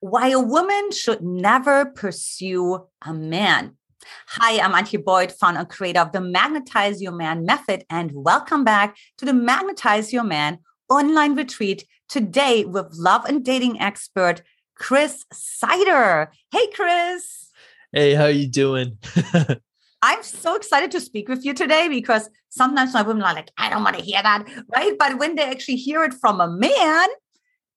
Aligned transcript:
Why 0.00 0.28
a 0.28 0.40
woman 0.40 0.90
should 0.90 1.22
never 1.22 1.86
pursue 1.86 2.86
a 3.02 3.14
man. 3.14 3.76
Hi, 4.28 4.60
I'm 4.60 4.72
Antia 4.72 5.04
Boyd, 5.04 5.32
founder 5.32 5.60
and 5.60 5.68
creator 5.68 6.00
of 6.00 6.12
the 6.12 6.20
Magnetize 6.20 7.02
Your 7.02 7.12
Man 7.12 7.44
method, 7.44 7.84
and 7.90 8.12
welcome 8.12 8.62
back 8.62 8.96
to 9.18 9.24
the 9.24 9.32
Magnetize 9.32 10.12
Your 10.12 10.24
Man 10.24 10.58
online 10.88 11.34
retreat 11.34 11.86
today 12.08 12.64
with 12.64 12.86
love 12.92 13.24
and 13.24 13.44
dating 13.44 13.80
expert 13.80 14.42
Chris 14.76 15.24
Seiter. 15.32 16.30
Hey, 16.52 16.66
Chris. 16.72 17.50
Hey, 17.92 18.14
how 18.14 18.24
are 18.24 18.30
you 18.30 18.46
doing? 18.46 18.98
I'm 20.02 20.22
so 20.22 20.54
excited 20.54 20.90
to 20.92 21.00
speak 21.00 21.28
with 21.28 21.44
you 21.44 21.54
today 21.54 21.88
because 21.88 22.28
sometimes 22.50 22.94
my 22.94 23.02
women 23.02 23.22
are 23.22 23.34
like, 23.34 23.50
I 23.58 23.70
don't 23.70 23.82
want 23.82 23.96
to 23.96 24.04
hear 24.04 24.22
that, 24.22 24.46
right? 24.72 24.94
But 24.98 25.18
when 25.18 25.34
they 25.34 25.50
actually 25.50 25.76
hear 25.76 26.04
it 26.04 26.14
from 26.14 26.40
a 26.40 26.48
man, 26.48 27.08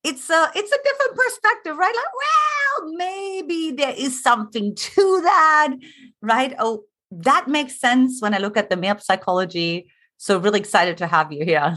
it's 0.03 0.29
a 0.29 0.51
it's 0.55 0.71
a 0.71 0.77
different 0.83 1.15
perspective, 1.15 1.77
right? 1.77 1.93
Like, 1.95 2.13
well, 2.19 2.93
maybe 2.93 3.71
there 3.71 3.93
is 3.97 4.21
something 4.21 4.75
to 4.75 5.21
that, 5.23 5.75
right? 6.21 6.53
Oh, 6.59 6.83
that 7.11 7.47
makes 7.47 7.79
sense 7.79 8.21
when 8.21 8.33
I 8.33 8.37
look 8.37 8.57
at 8.57 8.69
the 8.69 8.77
map 8.77 9.01
psychology. 9.01 9.89
So 10.17 10.37
really 10.37 10.59
excited 10.59 10.97
to 10.97 11.07
have 11.07 11.31
you 11.31 11.45
here. 11.45 11.75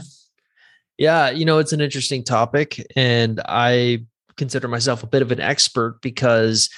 Yeah, 0.97 1.31
you 1.31 1.45
know, 1.45 1.57
it's 1.57 1.73
an 1.73 1.81
interesting 1.81 2.23
topic 2.23 2.85
and 2.95 3.41
I 3.45 4.05
consider 4.37 4.67
myself 4.67 5.03
a 5.03 5.07
bit 5.07 5.21
of 5.21 5.31
an 5.31 5.39
expert 5.39 5.99
because 6.01 6.69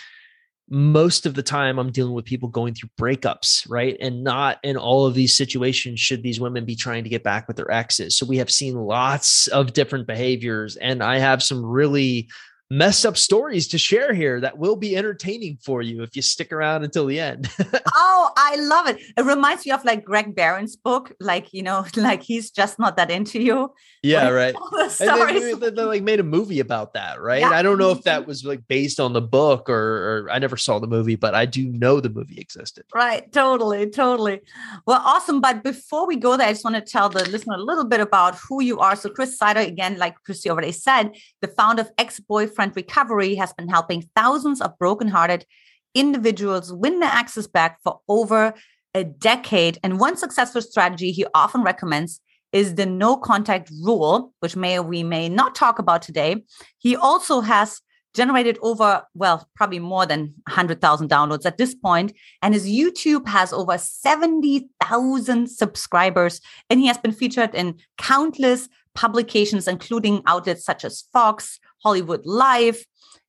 most 0.69 1.25
of 1.25 1.35
the 1.35 1.43
time 1.43 1.77
I'm 1.77 1.91
dealing 1.91 2.13
with 2.13 2.25
people 2.25 2.49
going 2.49 2.73
through 2.73 2.89
breakups, 2.99 3.69
right? 3.69 3.95
And 4.01 4.23
not 4.23 4.59
in 4.63 4.77
all 4.77 5.05
of 5.05 5.13
these 5.13 5.37
situations 5.37 5.99
should 5.99 6.23
these 6.23 6.39
women 6.39 6.65
be 6.65 6.75
trying 6.75 7.03
to 7.03 7.09
get 7.09 7.23
back 7.23 7.47
with 7.47 7.57
their 7.57 7.71
exes. 7.71 8.17
So 8.17 8.25
we 8.25 8.37
have 8.37 8.49
seen 8.49 8.75
lots 8.75 9.47
of 9.47 9.73
different 9.73 10.07
behaviors 10.07 10.75
and 10.77 11.03
I 11.03 11.19
have 11.19 11.43
some 11.43 11.63
really 11.63 12.29
messed 12.69 13.05
up 13.05 13.15
stories 13.15 13.67
to 13.67 13.77
share 13.77 14.13
here 14.13 14.41
that 14.41 14.57
will 14.57 14.75
be 14.75 14.97
entertaining 14.97 15.57
for 15.61 15.81
you 15.81 16.01
if 16.01 16.15
you 16.15 16.21
stick 16.21 16.51
around 16.51 16.83
until 16.83 17.05
the 17.05 17.19
end. 17.19 17.47
oh, 17.95 18.31
I 18.35 18.55
love 18.55 18.87
it. 18.87 18.99
It 19.15 19.23
reminds 19.23 19.65
me 19.65 19.71
of 19.71 19.85
like 19.85 20.03
Greg 20.03 20.35
Behrendt's 20.35 20.75
book, 20.75 21.13
like, 21.19 21.53
you 21.53 21.61
know, 21.61 21.85
like 21.95 22.23
he's 22.23 22.49
just 22.49 22.79
not 22.79 22.97
that 22.97 23.11
into 23.11 23.39
you. 23.39 23.71
Yeah, 24.01 24.29
right. 24.29 24.53
The 24.53 24.97
and 25.01 25.61
they, 25.61 25.69
they, 25.69 25.83
like 25.83 26.03
made 26.03 26.19
a 26.19 26.23
movie 26.23 26.59
about 26.59 26.93
that, 26.93 27.21
right? 27.21 27.41
Yeah. 27.41 27.51
I 27.51 27.61
don't 27.61 27.77
know 27.77 27.91
if 27.91 28.03
that 28.03 28.25
was 28.25 28.43
like 28.43 28.67
based 28.67 28.99
on 28.99 29.13
the 29.13 29.21
book 29.21 29.69
or, 29.69 30.25
or 30.25 30.31
I 30.31 30.39
never 30.39 30.57
saw 30.57 30.79
the 30.79 30.87
movie, 30.87 31.15
but 31.15 31.35
I 31.35 31.45
do 31.45 31.67
know 31.71 31.99
the 31.99 32.09
movie 32.09 32.39
existed. 32.39 32.85
Right. 32.93 33.31
Totally. 33.31 33.89
Totally. 33.89 34.41
Well, 34.87 35.01
awesome. 35.03 35.39
But 35.39 35.63
before 35.63 36.07
we 36.07 36.15
go 36.15 36.35
there, 36.35 36.47
I 36.47 36.51
just 36.51 36.63
want 36.63 36.75
to 36.75 36.81
tell 36.81 37.09
the 37.09 37.29
listener 37.29 37.55
a 37.55 37.63
little 37.63 37.85
bit 37.85 37.99
about 37.99 38.35
who 38.35 38.61
you 38.61 38.79
are. 38.79 38.95
So 38.95 39.09
Chris 39.09 39.37
Seiter, 39.37 39.59
again, 39.59 39.97
like 39.97 40.15
Christy 40.23 40.49
already 40.49 40.71
said, 40.71 41.11
the 41.41 41.47
founder 41.47 41.83
of 41.83 41.91
Ex-Boyfriend 41.97 42.54
Boyfriend 42.54 42.54
Recovery 42.57 43.35
has 43.35 43.53
been 43.53 43.69
helping 43.69 44.03
thousands 44.15 44.61
of 44.61 44.77
brokenhearted 44.79 45.45
individuals 45.93 46.73
win 46.73 46.99
their 46.99 47.09
access 47.09 47.47
back 47.47 47.79
for 47.83 47.99
over 48.07 48.53
a 48.93 49.03
decade. 49.03 49.77
And 49.83 49.99
one 49.99 50.17
successful 50.17 50.61
strategy 50.61 51.11
he 51.11 51.25
often 51.33 51.61
recommends 51.61 52.21
is 52.51 52.75
the 52.75 52.85
no 52.85 53.17
contact 53.17 53.69
rule, 53.83 54.33
which 54.39 54.55
may 54.55 54.79
or 54.79 54.83
we 54.83 55.03
may 55.03 55.27
not 55.27 55.55
talk 55.55 55.79
about 55.79 56.01
today. 56.01 56.43
He 56.79 56.95
also 56.95 57.41
has 57.41 57.81
generated 58.13 58.57
over, 58.61 59.03
well, 59.13 59.47
probably 59.55 59.79
more 59.79 60.05
than 60.05 60.33
100,000 60.47 61.09
downloads 61.09 61.45
at 61.45 61.57
this 61.57 61.75
point, 61.75 62.13
and 62.41 62.53
his 62.53 62.65
YouTube 62.65 63.27
has 63.27 63.51
over 63.51 63.77
70,000 63.77 65.49
subscribers, 65.49 66.39
and 66.69 66.79
he 66.79 66.87
has 66.87 66.97
been 66.97 67.11
featured 67.11 67.53
in 67.53 67.77
countless 67.97 68.69
publications, 68.95 69.67
including 69.67 70.23
outlets 70.25 70.63
such 70.63 70.85
as 70.85 71.03
Fox, 71.11 71.59
Hollywood 71.85 72.25
Life, 72.25 72.83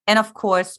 and 0.07 0.19
of 0.19 0.33
course, 0.33 0.79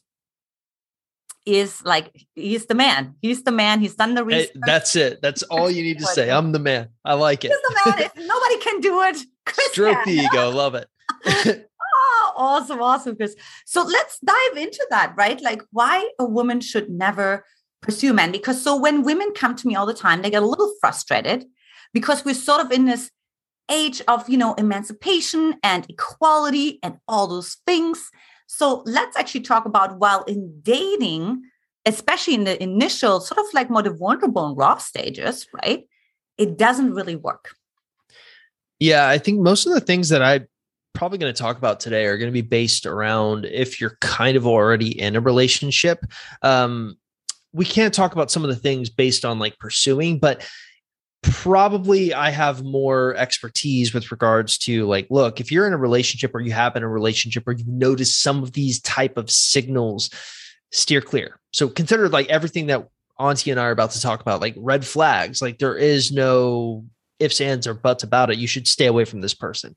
is 1.45 1.83
like 1.85 2.11
he's 2.35 2.65
the 2.65 2.75
man. 2.75 3.15
He's 3.21 3.43
the 3.43 3.51
man. 3.51 3.79
He's 3.79 3.95
done 3.95 4.15
the 4.15 4.25
research. 4.25 4.49
Hey, 4.53 4.61
that's 4.65 4.95
it. 4.95 5.21
That's 5.21 5.43
all 5.43 5.69
you 5.69 5.83
need 5.83 5.99
to 5.99 6.05
say. 6.05 6.29
I'm 6.29 6.51
the 6.51 6.59
man. 6.59 6.89
I 7.05 7.13
like 7.13 7.45
it. 7.45 7.51
He's 7.51 7.61
the 7.61 7.91
man. 7.91 8.09
nobody 8.27 8.57
can 8.59 8.81
do 8.81 9.01
it, 9.03 9.17
Chris 9.45 9.71
stroke 9.71 10.03
the 10.05 10.11
ego. 10.11 10.49
Love 10.49 10.75
it. 10.75 10.87
oh, 11.25 12.33
awesome, 12.35 12.81
awesome, 12.81 13.15
Chris. 13.15 13.35
So 13.65 13.83
let's 13.83 14.19
dive 14.19 14.57
into 14.57 14.85
that, 14.89 15.13
right? 15.15 15.39
Like 15.41 15.61
why 15.71 16.09
a 16.19 16.25
woman 16.25 16.59
should 16.59 16.89
never 16.89 17.45
pursue 17.81 18.13
men. 18.13 18.31
Because 18.31 18.61
so 18.61 18.75
when 18.75 19.03
women 19.03 19.31
come 19.33 19.55
to 19.55 19.67
me 19.67 19.75
all 19.75 19.85
the 19.85 19.93
time, 19.93 20.21
they 20.21 20.31
get 20.31 20.43
a 20.43 20.47
little 20.47 20.73
frustrated 20.81 21.45
because 21.93 22.25
we're 22.25 22.35
sort 22.35 22.65
of 22.65 22.71
in 22.71 22.85
this 22.85 23.11
age 23.69 24.01
of 24.07 24.27
you 24.29 24.37
know 24.37 24.53
emancipation 24.55 25.55
and 25.63 25.85
equality 25.89 26.79
and 26.83 26.97
all 27.07 27.27
those 27.27 27.57
things. 27.65 28.09
So 28.47 28.83
let's 28.85 29.17
actually 29.17 29.41
talk 29.41 29.65
about 29.65 29.99
while 29.99 30.23
in 30.23 30.59
dating 30.61 31.43
especially 31.87 32.33
in 32.33 32.43
the 32.43 32.61
initial 32.61 33.21
sort 33.21 33.39
of 33.39 33.45
like 33.53 33.69
more 33.69 33.81
the 33.81 33.89
vulnerable 33.89 34.45
and 34.45 34.57
raw 34.57 34.77
stages 34.77 35.47
right? 35.63 35.87
It 36.37 36.57
doesn't 36.57 36.93
really 36.93 37.15
work. 37.15 37.55
Yeah 38.79 39.07
i 39.07 39.17
think 39.17 39.39
most 39.39 39.65
of 39.65 39.73
the 39.73 39.81
things 39.81 40.09
that 40.09 40.21
i 40.21 40.41
probably 40.93 41.17
going 41.17 41.33
to 41.33 41.41
talk 41.41 41.57
about 41.57 41.79
today 41.79 42.05
are 42.05 42.17
going 42.17 42.27
to 42.29 42.33
be 42.33 42.41
based 42.41 42.85
around 42.85 43.45
if 43.45 43.79
you're 43.79 43.97
kind 44.01 44.35
of 44.35 44.47
already 44.47 44.99
in 44.99 45.15
a 45.15 45.21
relationship. 45.21 45.99
Um 46.41 46.97
we 47.53 47.65
can't 47.65 47.93
talk 47.93 48.13
about 48.13 48.29
some 48.29 48.43
of 48.43 48.49
the 48.49 48.55
things 48.55 48.89
based 48.89 49.23
on 49.23 49.39
like 49.39 49.57
pursuing 49.57 50.19
but 50.19 50.47
probably 51.23 52.13
I 52.13 52.29
have 52.29 52.63
more 52.63 53.15
expertise 53.15 53.93
with 53.93 54.11
regards 54.11 54.57
to 54.59 54.85
like, 54.85 55.07
look, 55.09 55.39
if 55.39 55.51
you're 55.51 55.67
in 55.67 55.73
a 55.73 55.77
relationship 55.77 56.33
or 56.33 56.41
you 56.41 56.51
have 56.51 56.73
been 56.73 56.83
in 56.83 56.89
a 56.89 56.91
relationship 56.91 57.47
or 57.47 57.53
you've 57.53 57.67
noticed 57.67 58.21
some 58.21 58.43
of 58.43 58.53
these 58.53 58.81
type 58.81 59.17
of 59.17 59.31
signals, 59.31 60.09
steer 60.71 61.01
clear. 61.01 61.39
So 61.51 61.69
consider 61.69 62.09
like 62.09 62.29
everything 62.29 62.67
that 62.67 62.87
Auntie 63.19 63.51
and 63.51 63.59
I 63.59 63.65
are 63.65 63.71
about 63.71 63.91
to 63.91 64.01
talk 64.01 64.21
about, 64.21 64.41
like 64.41 64.53
red 64.57 64.85
flags. 64.85 65.41
Like 65.41 65.57
there 65.57 65.75
is 65.75 66.11
no 66.11 66.85
ifs, 67.19 67.41
ands, 67.41 67.67
or 67.67 67.73
buts 67.73 68.03
about 68.03 68.29
it. 68.29 68.37
You 68.37 68.47
should 68.47 68.67
stay 68.67 68.85
away 68.85 69.05
from 69.05 69.21
this 69.21 69.33
person. 69.33 69.75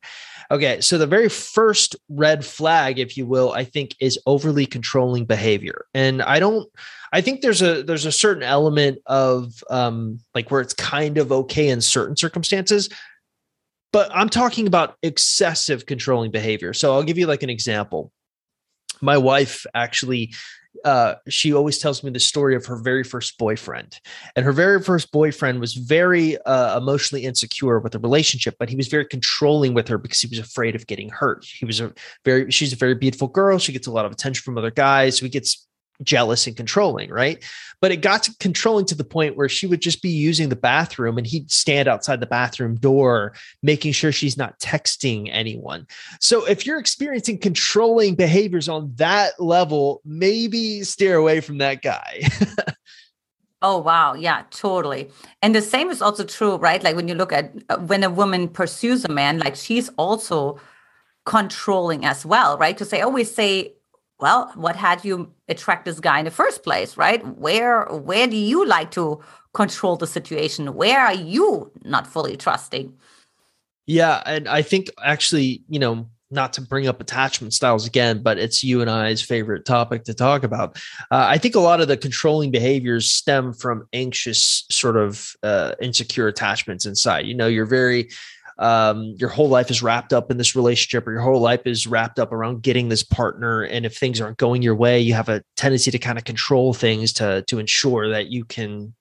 Okay. 0.50 0.80
So 0.80 0.98
the 0.98 1.06
very 1.06 1.28
first 1.28 1.96
red 2.08 2.44
flag, 2.44 2.98
if 2.98 3.16
you 3.16 3.26
will, 3.26 3.52
I 3.52 3.64
think 3.64 3.94
is 4.00 4.18
overly 4.26 4.66
controlling 4.66 5.24
behavior. 5.24 5.86
And 5.94 6.22
I 6.22 6.40
don't 6.40 6.68
I 7.12 7.20
think 7.20 7.40
there's 7.40 7.62
a 7.62 7.82
there's 7.82 8.06
a 8.06 8.12
certain 8.12 8.42
element 8.42 8.98
of 9.06 9.64
um 9.70 10.20
like 10.34 10.50
where 10.50 10.60
it's 10.60 10.74
kind 10.74 11.18
of 11.18 11.32
okay 11.32 11.68
in 11.68 11.80
certain 11.80 12.16
circumstances, 12.16 12.88
but 13.92 14.10
I'm 14.14 14.28
talking 14.28 14.66
about 14.66 14.96
excessive 15.02 15.86
controlling 15.86 16.30
behavior. 16.30 16.72
So 16.72 16.92
I'll 16.92 17.02
give 17.02 17.18
you 17.18 17.26
like 17.26 17.42
an 17.42 17.50
example. 17.50 18.12
My 19.00 19.18
wife 19.18 19.66
actually 19.74 20.34
uh, 20.84 21.14
she 21.28 21.52
always 21.52 21.78
tells 21.78 22.02
me 22.02 22.10
the 22.10 22.20
story 22.20 22.54
of 22.54 22.66
her 22.66 22.76
very 22.76 23.04
first 23.04 23.38
boyfriend. 23.38 23.98
And 24.36 24.44
her 24.44 24.52
very 24.52 24.82
first 24.82 25.12
boyfriend 25.12 25.60
was 25.60 25.74
very 25.74 26.38
uh, 26.42 26.78
emotionally 26.78 27.24
insecure 27.24 27.78
with 27.80 27.92
the 27.92 27.98
relationship, 27.98 28.56
but 28.58 28.68
he 28.68 28.76
was 28.76 28.88
very 28.88 29.04
controlling 29.04 29.74
with 29.74 29.88
her 29.88 29.98
because 29.98 30.20
he 30.20 30.28
was 30.28 30.38
afraid 30.38 30.74
of 30.74 30.86
getting 30.86 31.08
hurt. 31.08 31.44
He 31.44 31.64
was 31.64 31.80
a 31.80 31.92
very, 32.24 32.50
she's 32.50 32.72
a 32.72 32.76
very 32.76 32.94
beautiful 32.94 33.28
girl. 33.28 33.58
She 33.58 33.72
gets 33.72 33.86
a 33.86 33.92
lot 33.92 34.06
of 34.06 34.12
attention 34.12 34.42
from 34.42 34.58
other 34.58 34.70
guys. 34.70 35.18
So 35.18 35.24
he 35.24 35.30
gets 35.30 35.66
jealous 36.02 36.46
and 36.46 36.56
controlling, 36.56 37.10
right? 37.10 37.42
But 37.80 37.92
it 37.92 37.98
got 37.98 38.22
to 38.24 38.34
controlling 38.38 38.86
to 38.86 38.94
the 38.94 39.04
point 39.04 39.36
where 39.36 39.48
she 39.48 39.66
would 39.66 39.80
just 39.80 40.02
be 40.02 40.10
using 40.10 40.48
the 40.48 40.56
bathroom 40.56 41.18
and 41.18 41.26
he'd 41.26 41.50
stand 41.50 41.88
outside 41.88 42.20
the 42.20 42.26
bathroom 42.26 42.76
door, 42.76 43.32
making 43.62 43.92
sure 43.92 44.12
she's 44.12 44.36
not 44.36 44.58
texting 44.58 45.28
anyone. 45.32 45.86
So 46.20 46.46
if 46.46 46.66
you're 46.66 46.78
experiencing 46.78 47.38
controlling 47.38 48.14
behaviors 48.14 48.68
on 48.68 48.92
that 48.96 49.40
level, 49.40 50.00
maybe 50.04 50.82
steer 50.82 51.16
away 51.16 51.40
from 51.40 51.58
that 51.58 51.82
guy. 51.82 52.22
Oh 53.62 53.76
wow, 53.76 54.14
yeah, 54.14 54.44
totally. 54.50 55.10
And 55.42 55.54
the 55.54 55.60
same 55.60 55.90
is 55.90 56.00
also 56.00 56.24
true, 56.24 56.56
right? 56.56 56.82
Like 56.82 56.96
when 56.96 57.08
you 57.08 57.14
look 57.14 57.30
at 57.32 57.52
uh, 57.68 57.76
when 57.76 58.02
a 58.02 58.08
woman 58.08 58.48
pursues 58.48 59.04
a 59.04 59.12
man, 59.12 59.38
like 59.38 59.54
she's 59.54 59.90
also 59.98 60.58
controlling 61.26 62.06
as 62.06 62.24
well, 62.24 62.56
right? 62.56 62.76
To 62.78 62.86
say 62.86 63.02
always 63.02 63.32
say 63.32 63.74
well 64.20 64.50
what 64.54 64.76
had 64.76 65.04
you 65.04 65.32
attract 65.48 65.84
this 65.84 66.00
guy 66.00 66.18
in 66.18 66.24
the 66.24 66.30
first 66.30 66.62
place 66.62 66.96
right 66.96 67.26
where 67.38 67.84
where 67.86 68.26
do 68.26 68.36
you 68.36 68.66
like 68.66 68.90
to 68.90 69.20
control 69.54 69.96
the 69.96 70.06
situation 70.06 70.74
where 70.74 71.00
are 71.00 71.14
you 71.14 71.70
not 71.84 72.06
fully 72.06 72.36
trusting 72.36 72.92
yeah 73.86 74.22
and 74.26 74.48
i 74.48 74.62
think 74.62 74.88
actually 75.02 75.62
you 75.68 75.78
know 75.78 76.06
not 76.30 76.52
to 76.52 76.60
bring 76.60 76.86
up 76.86 77.00
attachment 77.00 77.52
styles 77.52 77.86
again, 77.86 78.22
but 78.22 78.38
it's 78.38 78.62
you 78.62 78.80
and 78.80 78.88
I's 78.88 79.20
favorite 79.20 79.64
topic 79.64 80.04
to 80.04 80.14
talk 80.14 80.44
about. 80.44 80.76
Uh, 81.10 81.26
I 81.28 81.38
think 81.38 81.54
a 81.54 81.60
lot 81.60 81.80
of 81.80 81.88
the 81.88 81.96
controlling 81.96 82.50
behaviors 82.50 83.10
stem 83.10 83.52
from 83.52 83.88
anxious, 83.92 84.64
sort 84.70 84.96
of 84.96 85.32
uh, 85.42 85.72
insecure 85.82 86.28
attachments 86.28 86.86
inside. 86.86 87.26
You 87.26 87.34
know, 87.34 87.48
you're 87.48 87.66
very 87.66 88.10
um, 88.60 89.14
your 89.18 89.30
whole 89.30 89.48
life 89.48 89.70
is 89.70 89.82
wrapped 89.82 90.12
up 90.12 90.30
in 90.30 90.36
this 90.36 90.54
relationship 90.54 91.06
or 91.06 91.12
your 91.12 91.22
whole 91.22 91.40
life 91.40 91.62
is 91.66 91.86
wrapped 91.86 92.18
up 92.18 92.30
around 92.30 92.62
getting 92.62 92.88
this 92.88 93.02
partner 93.02 93.62
and 93.62 93.86
if 93.86 93.96
things 93.96 94.20
aren't 94.20 94.36
going 94.36 94.60
your 94.60 94.74
way 94.74 95.00
you 95.00 95.14
have 95.14 95.28
a 95.30 95.42
tendency 95.56 95.90
to 95.90 95.98
kind 95.98 96.18
of 96.18 96.24
control 96.24 96.74
things 96.74 97.12
to 97.14 97.42
to 97.46 97.58
ensure 97.58 98.10
that 98.10 98.26
you 98.26 98.44
can 98.44 98.94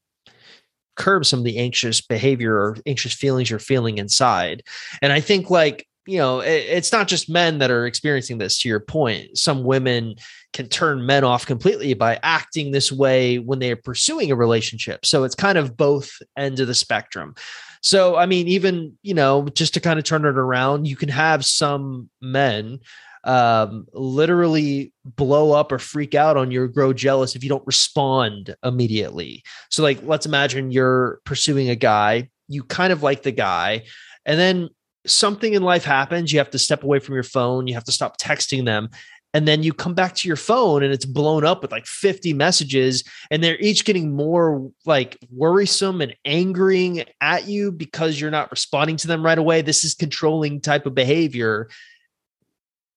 curb 0.96 1.26
some 1.26 1.40
of 1.40 1.46
the 1.46 1.58
anxious 1.58 2.02
behavior 2.02 2.56
or 2.56 2.78
anxious 2.86 3.14
feelings 3.14 3.50
you're 3.50 3.60
feeling 3.60 3.98
inside 3.98 4.64
and 5.02 5.12
i 5.12 5.20
think 5.20 5.50
like 5.50 5.86
you 6.06 6.18
know 6.18 6.40
it, 6.40 6.66
it's 6.70 6.92
not 6.92 7.08
just 7.08 7.30
men 7.30 7.60
that 7.60 7.70
are 7.70 7.86
experiencing 7.86 8.38
this 8.38 8.62
to 8.62 8.70
your 8.70 8.80
point 8.80 9.38
some 9.38 9.64
women 9.64 10.16
can 10.54 10.68
turn 10.68 11.06
men 11.06 11.24
off 11.24 11.46
completely 11.46 11.94
by 11.94 12.20
acting 12.24 12.72
this 12.72 12.92
way 12.92 13.38
when 13.38 13.60
they 13.60 13.72
are 13.72 13.76
pursuing 13.76 14.32
a 14.32 14.36
relationship. 14.36 15.06
So 15.06 15.24
it's 15.24 15.36
kind 15.36 15.58
of 15.58 15.78
both 15.78 16.12
ends 16.38 16.60
of 16.60 16.68
the 16.68 16.74
spectrum. 16.74 17.36
So, 17.82 18.16
I 18.18 18.26
mean, 18.26 18.48
even, 18.48 18.98
you 19.02 19.14
know, 19.14 19.48
just 19.50 19.74
to 19.76 19.80
kind 19.80 20.00
of 20.00 20.06
turn 20.06 20.26
it 20.26 20.38
around, 20.38 20.88
you 20.88 20.96
can 20.96 21.10
have 21.10 21.46
some 21.46 22.10
men 22.22 22.80
um, 23.24 23.88
literally 23.94 24.94
blow 25.06 25.52
up 25.52 25.72
or 25.72 25.80
freak 25.80 26.16
out 26.16 26.38
on 26.38 26.52
you 26.52 26.64
or 26.64 26.68
grow 26.68 26.94
jealous 26.94 27.36
if 27.36 27.44
you 27.44 27.50
don't 27.50 27.66
respond 27.66 28.56
immediately. 28.64 29.44
So, 29.70 29.84
like, 29.84 30.00
let's 30.04 30.26
imagine 30.26 30.72
you're 30.72 31.20
pursuing 31.26 31.70
a 31.70 31.76
guy, 31.76 32.30
you 32.48 32.64
kind 32.64 32.94
of 32.94 33.04
like 33.04 33.24
the 33.24 33.32
guy, 33.32 33.84
and 34.26 34.40
then 34.40 34.70
something 35.06 35.54
in 35.54 35.64
life 35.64 35.84
happens. 35.84 36.32
You 36.32 36.40
have 36.40 36.52
to 36.52 36.60
step 36.60 36.84
away 36.84 37.00
from 37.00 37.16
your 37.16 37.24
phone, 37.24 37.68
you 37.68 37.74
have 37.74 37.86
to 37.86 37.92
stop 37.92 38.18
texting 38.18 38.66
them. 38.66 38.90
And 39.34 39.48
then 39.48 39.62
you 39.62 39.74
come 39.74 39.94
back 39.94 40.16
to 40.16 40.28
your 40.28 40.38
phone 40.38 40.82
and 40.82 40.92
it's 40.92 41.06
blown 41.06 41.46
up 41.46 41.62
with 41.62 41.72
like 41.72 41.86
50 41.86 42.34
messages, 42.34 43.04
and 43.30 43.44
they're 43.44 43.60
each 43.60 43.86
getting 43.86 44.16
more 44.16 44.72
like 44.86 45.18
worrisome 45.32 46.02
and 46.02 46.16
angering 46.26 47.04
at 47.22 47.48
you 47.48 47.72
because 47.72 48.20
you're 48.20 48.32
not 48.32 48.50
responding 48.50 48.98
to 48.98 49.08
them 49.08 49.24
right 49.24 49.38
away. 49.38 49.62
This 49.62 49.84
is 49.84 49.94
controlling 49.94 50.62
type 50.62 50.86
of 50.88 50.96
behavior 50.96 51.70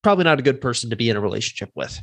probably 0.02 0.24
not 0.24 0.38
a 0.38 0.42
good 0.42 0.60
person 0.60 0.90
to 0.90 0.96
be 0.96 1.08
in 1.08 1.16
a 1.16 1.20
relationship 1.20 1.70
with. 1.74 2.00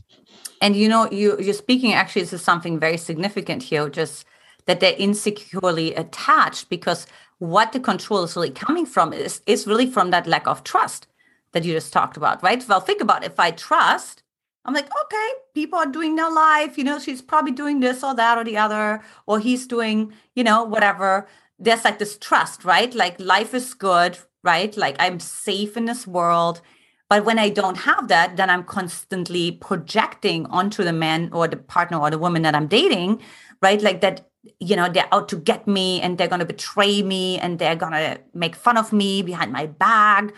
And 0.62 0.76
you 0.76 0.90
know, 0.90 1.10
you 1.12 1.38
you're 1.40 1.54
speaking 1.54 1.94
actually 1.94 2.24
this 2.24 2.34
is 2.34 2.42
something 2.42 2.80
very 2.80 2.98
significant 2.98 3.64
here, 3.64 3.90
just 3.90 4.26
that 4.66 4.80
they're 4.80 4.96
insecurely 4.98 5.94
attached 5.96 6.70
because 6.70 7.08
what 7.40 7.72
the 7.72 7.80
control 7.80 8.24
is 8.24 8.36
really 8.36 8.52
coming 8.52 8.86
from 8.86 9.14
is 9.14 9.42
is 9.46 9.68
really 9.68 9.90
from 9.90 10.12
that 10.12 10.28
lack 10.28 10.48
of 10.48 10.64
trust 10.64 11.08
that 11.52 11.64
you 11.64 11.74
just 11.74 11.94
talked 11.94 12.18
about, 12.18 12.42
right? 12.44 12.64
Well, 12.68 12.80
think 12.80 13.02
about 13.02 13.24
it. 13.24 13.32
if 13.32 13.40
I 13.40 13.52
trust, 13.52 14.24
I'm 14.66 14.74
like, 14.74 14.90
okay, 15.06 15.30
people 15.54 15.80
are 15.80 15.86
doing 15.86 16.16
their 16.16 16.32
life, 16.32 16.78
you 16.78 16.84
know, 16.84 17.00
she's 17.00 17.22
probably 17.22 17.52
doing 17.52 17.80
this 17.80 18.04
or 18.04 18.14
that 18.16 18.38
or 18.38 18.44
the 18.44 18.58
other, 18.58 19.02
or 19.26 19.40
he's 19.40 19.66
doing, 19.66 20.14
you 20.36 20.44
know, 20.44 20.64
whatever. 20.64 21.28
There's 21.58 21.84
like 21.84 22.00
this 22.00 22.18
trust, 22.18 22.64
right? 22.64 22.94
Like 22.94 23.20
life 23.20 23.54
is 23.54 23.74
good, 23.74 24.18
right? 24.44 24.76
Like 24.78 24.96
I'm 25.00 25.20
safe 25.20 25.76
in 25.76 25.86
this 25.86 26.06
world 26.06 26.62
but 27.10 27.26
when 27.26 27.40
I 27.40 27.50
don't 27.50 27.78
have 27.78 28.08
that, 28.10 28.38
then 28.38 28.52
I'm 28.52 28.64
constantly 28.64 29.52
projecting 29.52 30.46
onto 30.46 30.84
the 30.84 30.94
man 30.94 31.32
or 31.34 31.48
the 31.48 31.58
partner 31.58 31.98
or 31.98 32.12
the 32.12 32.20
woman 32.20 32.44
that 32.44 32.54
I'm 32.54 32.68
dating, 32.68 33.22
right? 33.64 33.82
Like 33.82 34.02
that, 34.02 34.30
you 34.60 34.76
know, 34.76 34.88
they're 34.88 35.12
out 35.12 35.28
to 35.30 35.38
get 35.38 35.68
me 35.68 36.00
and 36.02 36.18
they're 36.18 36.28
going 36.28 36.40
to 36.40 36.46
betray 36.46 37.02
me 37.02 37.40
and 37.40 37.58
they're 37.58 37.76
going 37.76 37.94
to 37.94 38.22
make 38.36 38.56
fun 38.56 38.78
of 38.78 38.94
me 38.94 39.24
behind 39.24 39.52
my 39.52 39.66
back 39.66 40.32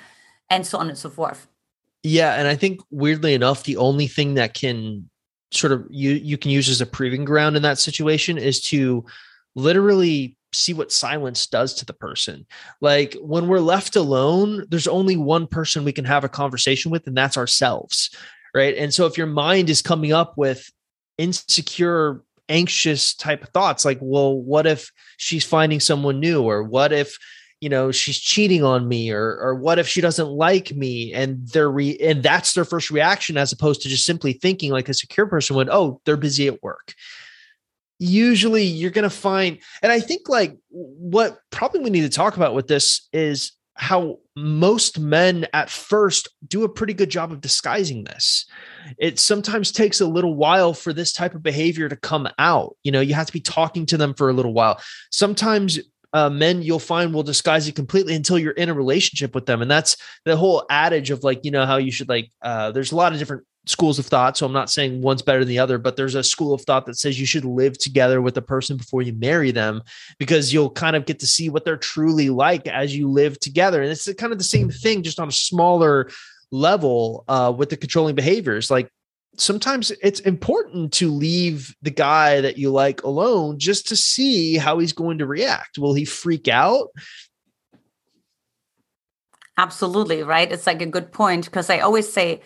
and 0.52 0.68
so 0.68 0.78
on 0.78 0.90
and 0.90 0.98
so 0.98 1.10
forth. 1.10 1.48
Yeah. 2.04 2.36
And 2.36 2.48
I 2.48 2.56
think 2.56 2.82
weirdly 2.92 3.34
enough, 3.34 3.64
the 3.64 3.78
only 3.78 4.06
thing 4.06 4.36
that 4.36 4.54
can 4.54 5.10
sort 5.52 5.74
of 5.74 5.86
you 5.90 6.12
you 6.12 6.38
can 6.38 6.52
use 6.52 6.70
as 6.70 6.82
a 6.82 6.86
proving 6.86 7.26
ground 7.26 7.56
in 7.56 7.64
that 7.64 7.80
situation 7.80 8.38
is 8.38 8.62
to 8.62 9.04
literally 9.56 10.38
see 10.54 10.74
what 10.74 10.92
silence 10.92 11.48
does 11.48 11.74
to 11.76 11.86
the 11.86 11.94
person. 11.94 12.46
Like 12.82 13.16
when 13.22 13.48
we're 13.48 13.60
left 13.60 13.96
alone, 13.96 14.66
there's 14.70 14.88
only 14.88 15.16
one 15.16 15.48
person 15.48 15.84
we 15.84 15.94
can 15.94 16.06
have 16.06 16.24
a 16.24 16.30
conversation 16.30 16.92
with, 16.92 17.08
and 17.08 17.16
that's 17.16 17.38
ourselves. 17.38 18.10
Right. 18.54 18.76
And 18.76 18.94
so 18.94 19.06
if 19.06 19.18
your 19.18 19.28
mind 19.28 19.70
is 19.70 19.82
coming 19.82 20.12
up 20.12 20.38
with 20.38 20.70
insecure, 21.18 22.22
anxious 22.50 23.14
type 23.14 23.44
of 23.44 23.50
thoughts, 23.50 23.86
like, 23.86 24.00
well, 24.02 24.36
what 24.36 24.68
if 24.68 24.92
she's 25.16 25.46
finding 25.46 25.80
someone 25.80 26.20
new? 26.20 26.44
Or 26.44 26.62
what 26.62 26.92
if, 26.92 27.18
you 27.62 27.70
know, 27.70 27.92
she's 27.92 28.20
cheating 28.20 28.64
on 28.64 28.88
me? 28.88 29.12
Or, 29.12 29.38
or 29.40 29.56
what 29.56 29.80
if 29.80 29.88
she 29.88 30.02
doesn't 30.02 30.28
like 30.28 30.76
me? 30.76 31.14
And 31.14 31.48
they're 31.48 31.72
re 31.72 31.98
and 32.00 32.22
that's 32.22 32.54
their 32.54 32.66
first 32.66 32.92
reaction, 32.92 33.38
as 33.38 33.52
opposed 33.54 33.82
to 33.84 33.90
just 33.90 34.06
simply 34.06 34.34
thinking 34.34 34.72
like 34.72 34.90
a 34.90 34.94
secure 34.94 35.28
person 35.28 35.56
would, 35.56 35.70
oh, 35.70 36.02
they're 36.04 36.18
busy 36.18 36.48
at 36.48 36.62
work 36.62 36.96
usually 38.04 38.64
you're 38.64 38.90
going 38.90 39.04
to 39.04 39.12
find 39.12 39.60
and 39.84 39.92
i 39.92 40.00
think 40.00 40.28
like 40.28 40.58
what 40.70 41.38
probably 41.52 41.82
we 41.82 41.90
need 41.92 42.02
to 42.02 42.10
talk 42.10 42.36
about 42.36 42.56
with 42.56 42.66
this 42.66 43.08
is 43.14 43.52
how 43.76 44.18
most 44.36 45.00
men 45.00 45.46
at 45.54 45.70
first 45.70 46.28
do 46.48 46.64
a 46.64 46.70
pretty 46.70 46.96
good 46.96 47.12
job 47.12 47.32
of 47.32 47.42
disguising 47.42 48.04
this 48.04 48.48
it 48.98 49.20
sometimes 49.20 49.72
takes 49.72 50.02
a 50.02 50.08
little 50.08 50.34
while 50.34 50.74
for 50.74 50.94
this 50.94 51.14
type 51.14 51.36
of 51.36 51.44
behavior 51.44 51.88
to 51.88 51.96
come 51.96 52.28
out 52.40 52.76
you 52.82 52.92
know 52.92 53.02
you 53.02 53.14
have 53.14 53.28
to 53.28 53.34
be 53.34 53.40
talking 53.40 53.86
to 53.86 53.98
them 53.98 54.16
for 54.16 54.32
a 54.32 54.34
little 54.34 54.54
while 54.54 54.82
sometimes 55.12 55.78
uh, 56.14 56.30
men 56.30 56.62
you'll 56.62 56.80
find 56.80 57.14
will 57.14 57.24
disguise 57.24 57.68
it 57.68 57.76
completely 57.76 58.16
until 58.16 58.38
you're 58.38 58.52
in 58.52 58.70
a 58.70 58.74
relationship 58.74 59.34
with 59.34 59.46
them 59.46 59.62
and 59.62 59.72
that's 59.72 59.98
the 60.26 60.36
whole 60.36 60.66
adage 60.70 61.10
of 61.12 61.24
like 61.24 61.44
you 61.44 61.52
know 61.52 61.66
how 61.66 61.78
you 61.78 61.92
should 61.92 62.10
like 62.10 62.32
uh, 62.42 62.72
there's 62.72 62.92
a 62.92 62.96
lot 62.96 63.14
of 63.14 63.20
different 63.20 63.44
schools 63.66 64.00
of 64.00 64.06
thought. 64.06 64.38
So 64.38 64.46
I'm 64.46 64.54
not 64.54 64.70
saying 64.70 65.02
one's 65.02 65.22
better 65.22 65.40
than 65.40 65.50
the 65.50 65.60
other, 65.60 65.78
but 65.78 65.96
there's 65.96 66.16
a 66.16 66.24
school 66.24 66.54
of 66.54 66.62
thought 66.62 66.86
that 66.86 66.98
says 66.98 67.20
you 67.20 67.26
should 67.26 67.46
live 67.46 67.78
together 67.78 68.22
with 68.22 68.38
a 68.38 68.42
person 68.42 68.78
before 68.78 69.02
you 69.02 69.14
marry 69.14 69.52
them 69.52 69.82
because 70.18 70.52
you'll 70.52 70.72
kind 70.72 70.96
of 70.96 71.06
get 71.06 71.20
to 71.20 71.28
see 71.28 71.50
what 71.50 71.64
they're 71.64 71.78
truly 71.78 72.30
like 72.30 72.68
as 72.68 72.96
you 72.96 73.10
live 73.10 73.40
together. 73.40 73.82
And 73.82 73.92
it's 73.92 74.12
kind 74.14 74.32
of 74.32 74.40
the 74.40 74.44
same 74.44 74.70
thing, 74.70 75.04
just 75.04 75.20
on 75.20 75.28
a 75.28 75.34
smaller 75.34 76.10
level 76.52 77.24
uh, 77.28 77.54
with 77.56 77.70
the 77.70 77.78
controlling 77.78 78.16
behaviors. 78.16 78.72
Like 78.72 78.92
sometimes 79.38 79.92
it's 80.02 80.20
important 80.22 80.94
to 80.94 81.12
leave 81.12 81.76
the 81.82 81.92
guy 81.92 82.42
that 82.42 82.58
you 82.58 82.70
like 82.70 83.04
alone 83.04 83.60
just 83.60 83.88
to 83.88 83.96
see 83.96 84.58
how 84.58 84.80
he's 84.80 84.94
going 84.94 85.18
to 85.18 85.26
react. 85.26 85.78
Will 85.78 85.94
he 85.94 86.06
freak 86.06 86.48
out? 86.48 86.90
Absolutely, 89.58 90.24
right? 90.24 90.52
It's 90.52 90.68
like 90.68 90.82
a 90.82 90.86
good 90.86 91.12
point 91.12 91.46
because 91.46 91.70
I 91.70 91.80
always 91.80 92.12
say, 92.12 92.42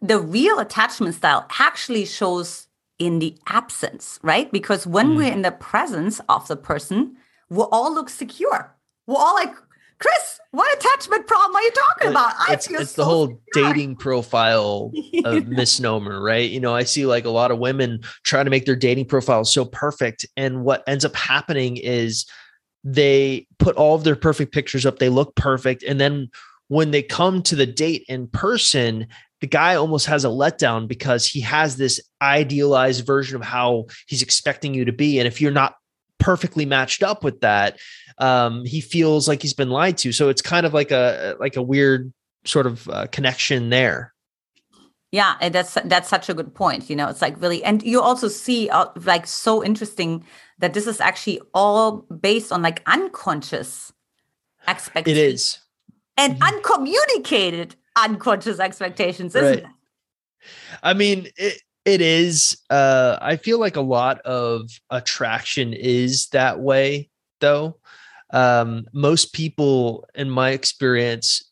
the 0.00 0.20
real 0.20 0.58
attachment 0.58 1.14
style 1.14 1.46
actually 1.58 2.04
shows 2.04 2.68
in 2.98 3.18
the 3.18 3.36
absence, 3.48 4.18
right? 4.22 4.52
Because 4.52 4.86
when 4.86 5.10
mm. 5.10 5.16
we're 5.16 5.32
in 5.32 5.42
the 5.42 5.50
presence 5.50 6.20
of 6.28 6.46
the 6.46 6.56
person, 6.56 7.16
we 7.48 7.62
all 7.72 7.92
look 7.92 8.10
secure. 8.10 8.76
We're 9.06 9.16
all 9.16 9.34
like, 9.34 9.54
Chris, 9.98 10.40
what 10.50 10.76
attachment 10.76 11.26
problem 11.26 11.56
are 11.56 11.62
you 11.62 11.70
talking 11.70 12.10
about? 12.10 12.32
I 12.38 12.52
it's, 12.54 12.70
it's 12.70 12.92
so 12.92 13.02
the 13.02 13.04
whole 13.04 13.40
dating 13.52 13.96
profile 13.96 14.92
misnomer, 15.46 16.22
right? 16.22 16.50
You 16.50 16.60
know, 16.60 16.74
I 16.74 16.84
see 16.84 17.06
like 17.06 17.24
a 17.24 17.30
lot 17.30 17.50
of 17.50 17.58
women 17.58 18.00
trying 18.22 18.44
to 18.44 18.50
make 18.50 18.64
their 18.64 18.76
dating 18.76 19.06
profile 19.06 19.44
so 19.44 19.64
perfect. 19.64 20.26
And 20.36 20.64
what 20.64 20.84
ends 20.86 21.04
up 21.04 21.14
happening 21.14 21.76
is 21.76 22.26
they 22.84 23.46
put 23.58 23.76
all 23.76 23.94
of 23.94 24.04
their 24.04 24.16
perfect 24.16 24.52
pictures 24.52 24.84
up, 24.84 24.98
they 24.98 25.08
look 25.08 25.34
perfect. 25.36 25.82
And 25.82 26.00
then 26.00 26.28
when 26.68 26.90
they 26.90 27.02
come 27.02 27.42
to 27.42 27.56
the 27.56 27.66
date 27.66 28.04
in 28.08 28.28
person, 28.28 29.06
the 29.40 29.46
guy 29.46 29.74
almost 29.74 30.06
has 30.06 30.24
a 30.24 30.28
letdown 30.28 30.88
because 30.88 31.26
he 31.26 31.40
has 31.40 31.76
this 31.76 32.00
idealized 32.22 33.06
version 33.06 33.36
of 33.36 33.42
how 33.42 33.86
he's 34.06 34.22
expecting 34.22 34.72
you 34.72 34.84
to 34.84 34.92
be. 34.92 35.18
And 35.18 35.26
if 35.26 35.40
you're 35.40 35.50
not 35.50 35.76
perfectly 36.18 36.64
matched 36.66 37.02
up 37.02 37.24
with 37.24 37.40
that, 37.40 37.78
um, 38.18 38.64
he 38.64 38.80
feels 38.80 39.28
like 39.28 39.42
he's 39.42 39.54
been 39.54 39.70
lied 39.70 39.98
to. 39.98 40.12
So 40.12 40.28
it's 40.28 40.42
kind 40.42 40.66
of 40.66 40.74
like 40.74 40.90
a 40.90 41.36
like 41.40 41.56
a 41.56 41.62
weird 41.62 42.12
sort 42.44 42.66
of 42.66 42.88
uh, 42.88 43.06
connection 43.08 43.70
there. 43.70 44.12
Yeah, 45.10 45.36
and 45.40 45.54
that's 45.54 45.74
that's 45.84 46.08
such 46.08 46.28
a 46.28 46.34
good 46.34 46.54
point. 46.54 46.90
You 46.90 46.96
know, 46.96 47.08
it's 47.08 47.22
like 47.22 47.40
really, 47.40 47.62
and 47.62 47.82
you 47.82 48.00
also 48.00 48.28
see 48.28 48.68
uh, 48.68 48.86
like 49.04 49.26
so 49.26 49.62
interesting 49.62 50.24
that 50.58 50.74
this 50.74 50.86
is 50.86 51.00
actually 51.00 51.40
all 51.54 51.98
based 52.20 52.50
on 52.50 52.62
like 52.62 52.82
unconscious 52.86 53.92
expectations. 54.66 55.18
It 55.18 55.34
is, 55.34 55.58
and 56.16 56.34
mm-hmm. 56.34 56.54
uncommunicated 56.54 57.76
unconscious 57.96 58.58
expectations, 58.58 59.34
isn't 59.36 59.48
right. 59.48 59.58
it? 59.58 59.70
I 60.82 60.94
mean, 60.94 61.28
it, 61.36 61.62
it 61.84 62.00
is. 62.00 62.58
Uh, 62.70 63.18
I 63.20 63.36
feel 63.36 63.58
like 63.58 63.76
a 63.76 63.82
lot 63.82 64.20
of 64.22 64.70
attraction 64.90 65.72
is 65.72 66.28
that 66.28 66.60
way, 66.60 67.10
though. 67.40 67.78
Um, 68.32 68.86
most 68.92 69.32
people, 69.32 70.08
in 70.14 70.30
my 70.30 70.50
experience, 70.50 71.50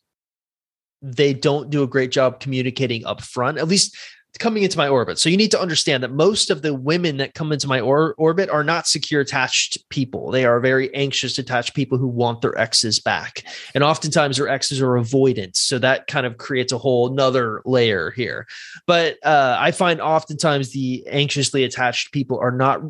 they 1.01 1.33
don't 1.33 1.69
do 1.69 1.83
a 1.83 1.87
great 1.87 2.11
job 2.11 2.39
communicating 2.39 3.05
up 3.05 3.21
front. 3.21 3.57
At 3.57 3.67
least 3.67 3.95
coming 4.39 4.63
into 4.63 4.77
my 4.77 4.87
orbit. 4.87 5.19
So 5.19 5.29
you 5.29 5.37
need 5.37 5.51
to 5.51 5.61
understand 5.61 6.03
that 6.03 6.11
most 6.11 6.49
of 6.49 6.61
the 6.61 6.73
women 6.73 7.17
that 7.17 7.33
come 7.33 7.51
into 7.51 7.67
my 7.67 7.79
or- 7.79 8.15
orbit 8.17 8.49
are 8.49 8.63
not 8.63 8.87
secure 8.87 9.21
attached 9.21 9.87
people. 9.89 10.31
They 10.31 10.45
are 10.45 10.59
very 10.59 10.93
anxious 10.95 11.37
attached 11.37 11.75
people 11.75 11.97
who 11.97 12.07
want 12.07 12.41
their 12.41 12.57
exes 12.57 12.99
back. 12.99 13.43
And 13.75 13.83
oftentimes 13.83 14.37
their 14.37 14.47
exes 14.47 14.81
are 14.81 14.93
avoidant. 14.93 15.55
So 15.55 15.77
that 15.79 16.07
kind 16.07 16.25
of 16.25 16.37
creates 16.37 16.73
a 16.73 16.77
whole 16.77 17.13
nother 17.13 17.61
layer 17.65 18.11
here. 18.11 18.47
But 18.87 19.17
uh, 19.23 19.57
I 19.59 19.71
find 19.71 20.01
oftentimes 20.01 20.71
the 20.71 21.05
anxiously 21.07 21.63
attached 21.63 22.11
people 22.11 22.39
are 22.39 22.51
not 22.51 22.81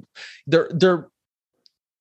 they're 0.48 0.70
they're 0.74 1.08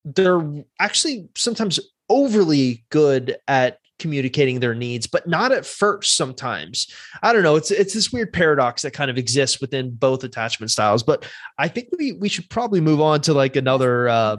they're 0.05 0.65
actually 0.79 1.29
sometimes 1.35 1.79
overly 2.09 2.83
good 2.89 3.37
at 3.47 3.79
communicating 4.03 4.59
their 4.59 4.75
needs, 4.75 5.07
but 5.07 5.25
not 5.25 5.53
at 5.53 5.65
first 5.65 6.17
sometimes. 6.17 6.93
I 7.23 7.31
don't 7.31 7.41
know. 7.41 7.55
It's 7.55 7.71
it's 7.71 7.93
this 7.93 8.11
weird 8.11 8.33
paradox 8.33 8.81
that 8.81 8.91
kind 8.91 9.09
of 9.09 9.17
exists 9.17 9.61
within 9.61 9.91
both 9.91 10.25
attachment 10.25 10.71
styles. 10.71 11.03
But 11.03 11.25
I 11.57 11.69
think 11.69 11.87
we 11.97 12.11
we 12.11 12.27
should 12.27 12.49
probably 12.49 12.81
move 12.81 12.99
on 12.99 13.21
to 13.21 13.33
like 13.33 13.55
another 13.55 14.09
um, 14.09 14.37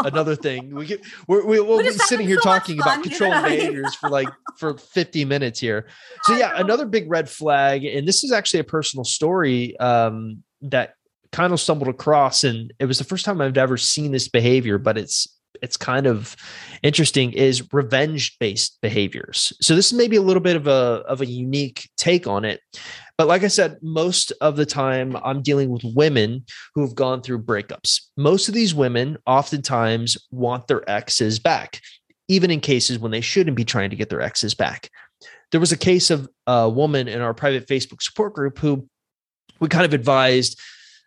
another 0.00 0.34
thing. 0.34 0.74
We 0.74 0.86
get 0.86 1.00
we're, 1.28 1.46
we, 1.46 1.60
will 1.60 1.78
be 1.78 1.92
sitting 1.92 2.26
here 2.26 2.40
so 2.42 2.50
talking 2.50 2.80
about 2.80 3.02
controlling 3.04 3.44
behaviors 3.44 3.94
for 3.94 4.10
like 4.10 4.28
for 4.58 4.76
50 4.76 5.24
minutes 5.24 5.60
here. 5.60 5.86
So 6.24 6.34
yeah, 6.36 6.54
another 6.56 6.86
big 6.86 7.08
red 7.08 7.30
flag, 7.30 7.84
and 7.84 8.06
this 8.06 8.24
is 8.24 8.32
actually 8.32 8.60
a 8.60 8.64
personal 8.64 9.04
story. 9.04 9.78
Um, 9.78 10.42
that 10.62 10.96
kind 11.30 11.52
of 11.52 11.60
stumbled 11.60 11.88
across 11.88 12.44
and 12.44 12.72
it 12.78 12.86
was 12.86 12.98
the 12.98 13.04
first 13.04 13.24
time 13.24 13.40
I've 13.40 13.58
ever 13.58 13.76
seen 13.76 14.12
this 14.12 14.28
behavior, 14.28 14.78
but 14.78 14.96
it's 14.96 15.33
it's 15.64 15.76
kind 15.78 16.06
of 16.06 16.36
interesting 16.82 17.32
is 17.32 17.72
revenge 17.72 18.36
based 18.38 18.78
behaviors. 18.82 19.52
So 19.60 19.74
this 19.74 19.86
is 19.86 19.98
maybe 19.98 20.16
a 20.16 20.22
little 20.22 20.42
bit 20.42 20.56
of 20.56 20.66
a 20.66 21.02
of 21.08 21.22
a 21.22 21.26
unique 21.26 21.88
take 21.96 22.26
on 22.26 22.44
it. 22.44 22.60
But 23.16 23.28
like 23.28 23.42
I 23.42 23.48
said, 23.48 23.78
most 23.80 24.32
of 24.40 24.56
the 24.56 24.66
time 24.66 25.16
I'm 25.24 25.40
dealing 25.40 25.70
with 25.70 25.82
women 25.96 26.44
who 26.74 26.82
have 26.82 26.94
gone 26.94 27.22
through 27.22 27.44
breakups. 27.44 28.00
Most 28.16 28.48
of 28.48 28.54
these 28.54 28.74
women 28.74 29.16
oftentimes 29.26 30.18
want 30.30 30.66
their 30.66 30.88
exes 30.90 31.38
back, 31.38 31.80
even 32.28 32.50
in 32.50 32.60
cases 32.60 32.98
when 32.98 33.12
they 33.12 33.20
shouldn't 33.20 33.56
be 33.56 33.64
trying 33.64 33.90
to 33.90 33.96
get 33.96 34.10
their 34.10 34.20
exes 34.20 34.54
back. 34.54 34.90
There 35.50 35.60
was 35.60 35.72
a 35.72 35.78
case 35.78 36.10
of 36.10 36.28
a 36.46 36.68
woman 36.68 37.08
in 37.08 37.20
our 37.20 37.34
private 37.34 37.66
Facebook 37.68 38.02
support 38.02 38.34
group 38.34 38.58
who 38.58 38.88
we 39.60 39.68
kind 39.68 39.84
of 39.84 39.94
advised 39.94 40.60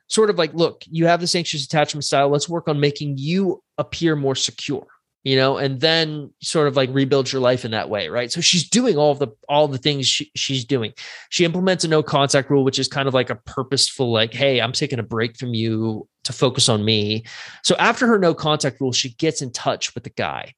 sort 0.07 0.29
of 0.29 0.37
like, 0.37 0.53
look, 0.53 0.83
you 0.89 1.05
have 1.07 1.21
this 1.21 1.35
anxious 1.35 1.65
attachment 1.65 2.03
style. 2.03 2.29
Let's 2.29 2.49
work 2.49 2.67
on 2.67 2.79
making 2.79 3.17
you 3.17 3.63
appear 3.77 4.15
more 4.15 4.35
secure 4.35 4.87
you 5.27 5.35
know 5.35 5.57
and 5.57 5.81
then 5.81 6.31
sort 6.41 6.69
of 6.69 6.77
like 6.77 6.89
rebuild 6.93 7.29
your 7.29 7.41
life 7.41 7.65
in 7.65 7.71
that 7.71 7.89
way 7.89 8.07
right? 8.07 8.31
So 8.31 8.39
she's 8.39 8.69
doing 8.69 8.97
all 8.97 9.13
the 9.13 9.27
all 9.49 9.67
the 9.67 9.77
things 9.77 10.07
she, 10.07 10.31
she's 10.35 10.63
doing. 10.63 10.93
She 11.29 11.43
implements 11.43 11.83
a 11.83 11.89
no 11.89 12.01
contact 12.01 12.49
rule 12.49 12.63
which 12.63 12.79
is 12.79 12.87
kind 12.87 13.09
of 13.09 13.13
like 13.13 13.29
a 13.29 13.35
purposeful 13.35 14.09
like 14.09 14.33
hey 14.33 14.61
i'm 14.61 14.71
taking 14.71 14.99
a 14.99 15.03
break 15.03 15.37
from 15.37 15.53
you 15.53 16.07
to 16.23 16.31
focus 16.31 16.69
on 16.69 16.85
me. 16.85 17.25
So 17.63 17.75
after 17.77 18.07
her 18.07 18.17
no 18.17 18.33
contact 18.33 18.79
rule 18.79 18.93
she 18.93 19.09
gets 19.15 19.41
in 19.41 19.51
touch 19.51 19.93
with 19.95 20.05
the 20.05 20.11
guy 20.11 20.53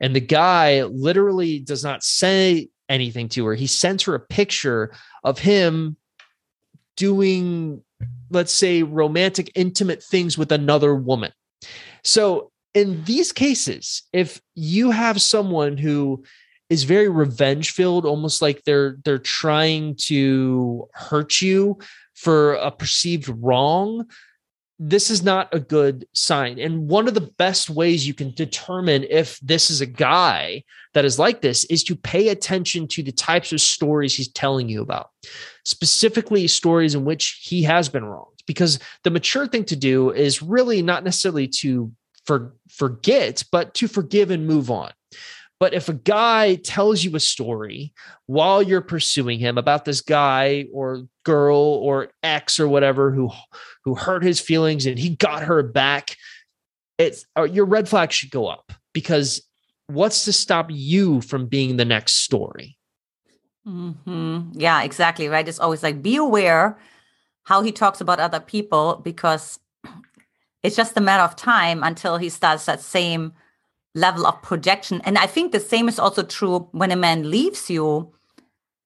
and 0.00 0.14
the 0.14 0.20
guy 0.20 0.84
literally 0.84 1.58
does 1.58 1.82
not 1.82 2.04
say 2.04 2.68
anything 2.88 3.28
to 3.30 3.44
her. 3.46 3.54
He 3.56 3.66
sends 3.66 4.04
her 4.04 4.14
a 4.14 4.20
picture 4.20 4.94
of 5.24 5.40
him 5.40 5.96
doing 6.96 7.82
let's 8.32 8.52
say 8.52 8.82
romantic 8.82 9.50
intimate 9.54 10.02
things 10.02 10.36
with 10.36 10.52
another 10.52 10.94
woman. 10.94 11.32
So 12.02 12.50
in 12.74 13.04
these 13.04 13.32
cases, 13.32 14.02
if 14.12 14.40
you 14.54 14.90
have 14.90 15.20
someone 15.20 15.76
who 15.76 16.24
is 16.70 16.84
very 16.84 17.08
revenge 17.08 17.70
filled, 17.72 18.06
almost 18.06 18.40
like 18.40 18.62
they're 18.64 18.96
they're 19.04 19.18
trying 19.18 19.94
to 20.06 20.88
hurt 20.94 21.42
you 21.42 21.78
for 22.14 22.54
a 22.54 22.70
perceived 22.70 23.28
wrong, 23.28 24.06
this 24.84 25.10
is 25.10 25.22
not 25.22 25.48
a 25.54 25.60
good 25.60 26.08
sign. 26.12 26.58
And 26.58 26.88
one 26.88 27.06
of 27.06 27.14
the 27.14 27.20
best 27.20 27.70
ways 27.70 28.04
you 28.04 28.14
can 28.14 28.32
determine 28.32 29.04
if 29.08 29.38
this 29.38 29.70
is 29.70 29.80
a 29.80 29.86
guy 29.86 30.64
that 30.94 31.04
is 31.04 31.20
like 31.20 31.40
this 31.40 31.62
is 31.66 31.84
to 31.84 31.94
pay 31.94 32.30
attention 32.30 32.88
to 32.88 33.02
the 33.04 33.12
types 33.12 33.52
of 33.52 33.60
stories 33.60 34.16
he's 34.16 34.26
telling 34.26 34.68
you 34.68 34.82
about, 34.82 35.10
specifically 35.64 36.48
stories 36.48 36.96
in 36.96 37.04
which 37.04 37.42
he 37.44 37.62
has 37.62 37.88
been 37.88 38.04
wronged. 38.04 38.42
Because 38.44 38.80
the 39.04 39.10
mature 39.10 39.46
thing 39.46 39.64
to 39.66 39.76
do 39.76 40.10
is 40.10 40.42
really 40.42 40.82
not 40.82 41.04
necessarily 41.04 41.46
to 41.46 41.92
for 42.26 42.56
forget, 42.68 43.44
but 43.52 43.74
to 43.74 43.86
forgive 43.86 44.32
and 44.32 44.48
move 44.48 44.68
on. 44.68 44.92
But 45.62 45.74
if 45.74 45.88
a 45.88 45.94
guy 45.94 46.56
tells 46.56 47.04
you 47.04 47.14
a 47.14 47.20
story 47.20 47.92
while 48.26 48.64
you're 48.64 48.80
pursuing 48.80 49.38
him 49.38 49.58
about 49.58 49.84
this 49.84 50.00
guy 50.00 50.66
or 50.74 51.04
girl 51.22 51.56
or 51.56 52.08
ex 52.24 52.58
or 52.58 52.66
whatever 52.66 53.12
who 53.12 53.30
who 53.84 53.94
hurt 53.94 54.24
his 54.24 54.40
feelings 54.40 54.86
and 54.86 54.98
he 54.98 55.10
got 55.10 55.44
her 55.44 55.62
back, 55.62 56.16
it's 56.98 57.24
uh, 57.38 57.44
your 57.44 57.64
red 57.64 57.88
flag 57.88 58.10
should 58.10 58.32
go 58.32 58.48
up 58.48 58.72
because 58.92 59.40
what's 59.86 60.24
to 60.24 60.32
stop 60.32 60.66
you 60.68 61.20
from 61.20 61.46
being 61.46 61.76
the 61.76 61.84
next 61.84 62.14
story? 62.14 62.76
Mm-hmm. 63.64 64.58
Yeah, 64.58 64.82
exactly. 64.82 65.28
Right. 65.28 65.46
It's 65.46 65.60
always 65.60 65.84
like 65.84 66.02
be 66.02 66.16
aware 66.16 66.76
how 67.44 67.62
he 67.62 67.70
talks 67.70 68.00
about 68.00 68.18
other 68.18 68.40
people 68.40 69.00
because 69.04 69.60
it's 70.64 70.74
just 70.74 70.96
a 70.96 71.00
matter 71.00 71.22
of 71.22 71.36
time 71.36 71.84
until 71.84 72.16
he 72.16 72.30
starts 72.30 72.64
that 72.64 72.80
same 72.80 73.32
level 73.94 74.26
of 74.26 74.40
projection. 74.42 75.00
And 75.04 75.18
I 75.18 75.26
think 75.26 75.52
the 75.52 75.60
same 75.60 75.88
is 75.88 75.98
also 75.98 76.22
true 76.22 76.68
when 76.72 76.90
a 76.90 76.96
man 76.96 77.30
leaves 77.30 77.70
you. 77.70 78.12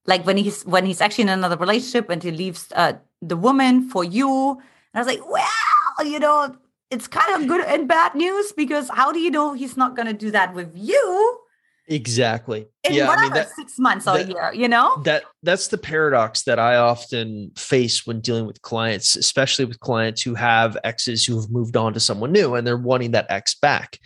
Like 0.07 0.25
when 0.25 0.37
he's 0.37 0.63
when 0.65 0.87
he's 0.87 1.01
actually 1.01 1.23
in 1.23 1.31
another 1.31 1.57
relationship 1.57 2.11
and 2.11 2.23
he 2.23 2.31
leaves 2.31 2.73
uh, 2.77 2.93
the 3.21 3.37
woman 3.37 3.89
for 3.89 4.05
you. 4.05 4.53
And 4.53 4.95
I 4.95 4.99
was 5.01 5.09
like, 5.09 5.29
well, 5.29 6.07
you 6.07 6.21
know, 6.21 6.55
it's 6.91 7.09
kind 7.09 7.43
of 7.43 7.49
good 7.49 7.65
and 7.67 7.89
bad 7.89 8.15
news 8.15 8.53
because 8.53 8.89
how 8.91 9.11
do 9.11 9.19
you 9.19 9.31
know 9.31 9.53
he's 9.55 9.77
not 9.77 9.97
going 9.97 10.07
to 10.07 10.13
do 10.13 10.31
that 10.31 10.55
with 10.55 10.71
you? 10.75 11.41
Exactly. 11.89 12.67
In 12.83 12.95
yeah, 12.95 13.07
whatever, 13.07 13.21
I 13.21 13.29
mean 13.29 13.35
that, 13.35 13.51
six 13.51 13.79
months 13.79 14.09
or 14.09 14.19
that, 14.19 14.29
a 14.29 14.29
year, 14.29 14.51
you 14.55 14.69
know? 14.69 15.01
That 15.05 15.23
that's 15.43 15.69
the 15.69 15.79
paradox 15.79 16.43
that 16.43 16.59
I 16.59 16.77
often 16.77 17.53
face 17.57 18.07
when 18.07 18.21
dealing 18.21 18.47
with 18.47 18.63
clients, 18.63 19.15
especially 19.15 19.65
with 19.65 19.79
clients 19.81 20.23
who 20.23 20.35
have 20.35 20.77
exes 20.83 21.25
who 21.25 21.41
have 21.41 21.51
moved 21.51 21.77
on 21.77 21.95
to 21.95 22.01
someone 22.01 22.33
new 22.33 22.55
and 22.55 22.67
they're 22.67 22.77
wanting 22.77 23.13
that 23.13 23.27
ex 23.29 23.55
back. 23.55 24.01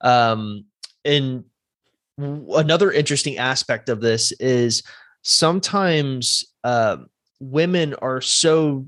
Um, 0.00 0.64
and 1.04 1.44
another 2.18 2.90
interesting 2.90 3.38
aspect 3.38 3.88
of 3.88 4.00
this 4.00 4.32
is 4.32 4.82
sometimes 5.22 6.44
uh, 6.64 6.98
women 7.40 7.94
are 7.94 8.20
so 8.20 8.86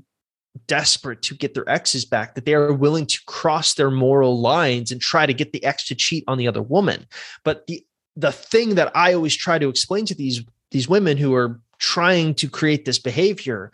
desperate 0.67 1.21
to 1.21 1.35
get 1.35 1.53
their 1.53 1.67
exes 1.69 2.03
back 2.05 2.35
that 2.35 2.45
they 2.45 2.53
are 2.53 2.73
willing 2.73 3.05
to 3.05 3.19
cross 3.25 3.73
their 3.73 3.91
moral 3.91 4.41
lines 4.41 4.91
and 4.91 4.99
try 4.99 5.25
to 5.25 5.33
get 5.33 5.53
the 5.53 5.63
ex 5.63 5.87
to 5.87 5.95
cheat 5.95 6.23
on 6.27 6.37
the 6.37 6.47
other 6.47 6.61
woman. 6.61 7.07
But 7.43 7.65
the 7.67 7.85
the 8.17 8.31
thing 8.31 8.75
that 8.75 8.91
I 8.95 9.13
always 9.13 9.35
try 9.35 9.57
to 9.57 9.69
explain 9.69 10.05
to 10.07 10.15
these 10.15 10.41
these 10.71 10.89
women 10.89 11.17
who 11.17 11.33
are 11.33 11.59
trying 11.79 12.35
to 12.35 12.49
create 12.49 12.85
this 12.85 12.99
behavior 12.99 13.71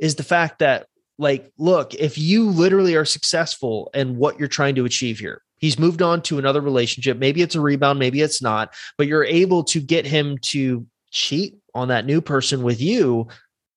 is 0.00 0.14
the 0.14 0.22
fact 0.22 0.58
that 0.60 0.86
like 1.18 1.52
look 1.58 1.94
if 1.94 2.18
you 2.18 2.48
literally 2.50 2.96
are 2.96 3.04
successful 3.04 3.90
in 3.94 4.16
what 4.16 4.38
you're 4.38 4.48
trying 4.48 4.74
to 4.74 4.84
achieve 4.84 5.18
here 5.18 5.42
he's 5.64 5.78
moved 5.78 6.02
on 6.02 6.22
to 6.22 6.38
another 6.38 6.60
relationship 6.60 7.18
maybe 7.18 7.42
it's 7.42 7.54
a 7.54 7.60
rebound 7.60 7.98
maybe 7.98 8.20
it's 8.20 8.42
not 8.42 8.74
but 8.98 9.06
you're 9.06 9.24
able 9.24 9.64
to 9.64 9.80
get 9.80 10.06
him 10.06 10.38
to 10.38 10.86
cheat 11.10 11.56
on 11.74 11.88
that 11.88 12.06
new 12.06 12.20
person 12.20 12.62
with 12.62 12.80
you 12.80 13.26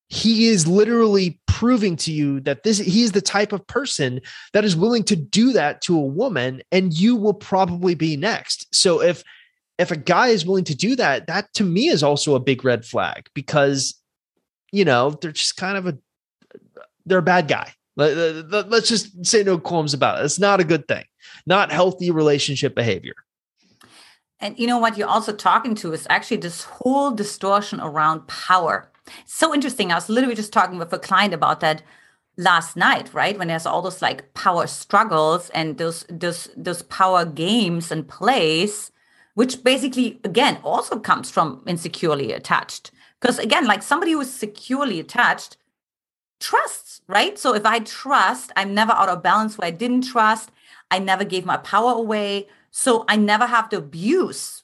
he 0.10 0.48
is 0.48 0.68
literally 0.68 1.40
proving 1.48 1.96
to 1.96 2.14
you 2.14 2.40
that 2.40 2.64
this 2.64 2.78
he 2.78 3.04
is 3.04 3.12
the 3.12 3.22
type 3.22 3.52
of 3.52 3.66
person 3.68 4.22
that 4.54 4.64
is 4.64 4.76
willing 4.76 5.04
to 5.04 5.16
do 5.16 5.52
that 5.52 5.82
to 5.82 5.98
a 5.98 6.02
woman 6.02 6.62
and 6.72 6.94
you 6.94 7.16
will 7.16 7.34
probably 7.34 7.96
be 7.96 8.16
next 8.16 8.68
so 8.74 9.02
if 9.02 9.24
if 9.78 9.92
a 9.92 9.98
guy 9.98 10.30
is 10.30 10.46
willing 10.46 10.64
to 10.66 10.76
do 10.76 10.96
that, 10.96 11.28
that 11.28 11.54
to 11.54 11.64
me 11.64 11.88
is 11.88 12.04
also 12.04 12.36
a 12.36 12.40
big 12.40 12.66
red 12.66 12.86
flag 12.86 13.30
because, 13.34 13.96
you 14.72 14.86
know, 14.86 15.12
they're 15.12 15.32
just 15.32 15.58
kind 15.58 15.78
of 15.78 15.88
a, 15.88 15.98
they're 17.06 17.20
a 17.20 17.24
bad 17.24 17.48
guy. 17.48 17.72
Let's 17.96 18.90
just 18.90 19.26
say 19.26 19.44
no 19.44 19.58
qualms 19.58 19.94
about 19.94 20.20
it. 20.20 20.26
It's 20.26 20.40
not 20.40 20.60
a 20.60 20.64
good 20.64 20.88
thing, 20.88 21.06
not 21.46 21.72
healthy 21.72 22.12
relationship 22.12 22.76
behavior. 22.76 23.16
And 24.40 24.58
you 24.60 24.68
know 24.68 24.78
what 24.78 24.98
you're 24.98 25.08
also 25.08 25.34
talking 25.34 25.74
to 25.76 25.94
is 25.94 26.06
actually 26.10 26.38
this 26.38 26.64
whole 26.64 27.12
distortion 27.12 27.80
around 27.80 28.28
power. 28.28 28.92
so 29.26 29.54
interesting. 29.54 29.92
I 29.92 29.96
was 29.96 30.10
literally 30.10 30.36
just 30.36 30.54
talking 30.54 30.78
with 30.78 30.94
a 30.94 31.00
client 31.00 31.34
about 31.34 31.62
that 31.62 31.82
last 32.38 32.76
night, 32.76 33.14
right? 33.14 33.38
When 33.38 33.48
there's 33.48 33.66
all 33.66 33.82
those 33.82 34.02
like 34.02 34.34
power 34.34 34.68
struggles 34.68 35.50
and 35.52 35.78
those 35.78 36.06
those 36.10 36.50
those 36.56 36.84
power 36.84 37.26
games 37.26 37.92
and 37.92 38.08
plays 38.08 38.92
which 39.38 39.64
basically, 39.64 40.20
again, 40.24 40.58
also 40.64 40.98
comes 40.98 41.30
from 41.30 41.62
insecurely 41.68 42.32
attached. 42.32 42.90
Because 43.22 43.38
again, 43.38 43.68
like 43.68 43.84
somebody 43.84 44.14
who 44.14 44.22
is 44.22 44.34
securely 44.34 45.00
attached 45.00 45.58
trusts, 46.40 47.02
right? 47.06 47.38
So 47.38 47.54
if 47.54 47.64
I 47.64 47.78
trust, 47.78 48.52
I'm 48.56 48.74
never 48.74 48.94
out 48.94 49.10
of 49.10 49.22
balance 49.22 49.56
where 49.56 49.68
I 49.68 49.70
didn't 49.70 50.10
trust. 50.10 50.50
I 50.90 51.00
never 51.00 51.24
gave 51.24 51.46
my 51.46 51.58
power 51.58 51.92
away. 51.92 52.48
So 52.72 53.06
I 53.08 53.16
never 53.16 53.46
have 53.46 53.70
to 53.70 53.78
abuse 53.78 54.64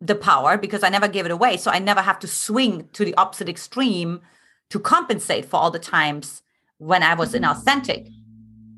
the 0.00 0.14
power 0.14 0.56
because 0.58 0.82
I 0.82 0.88
never 0.88 1.08
gave 1.08 1.24
it 1.24 1.30
away. 1.30 1.56
So 1.56 1.70
I 1.70 1.78
never 1.78 2.00
have 2.00 2.18
to 2.20 2.26
swing 2.26 2.88
to 2.92 3.04
the 3.04 3.14
opposite 3.14 3.48
extreme 3.48 4.20
to 4.70 4.80
compensate 4.80 5.44
for 5.44 5.58
all 5.58 5.70
the 5.70 5.78
times 5.78 6.42
when 6.78 7.02
I 7.02 7.14
was 7.14 7.34
inauthentic, 7.34 8.10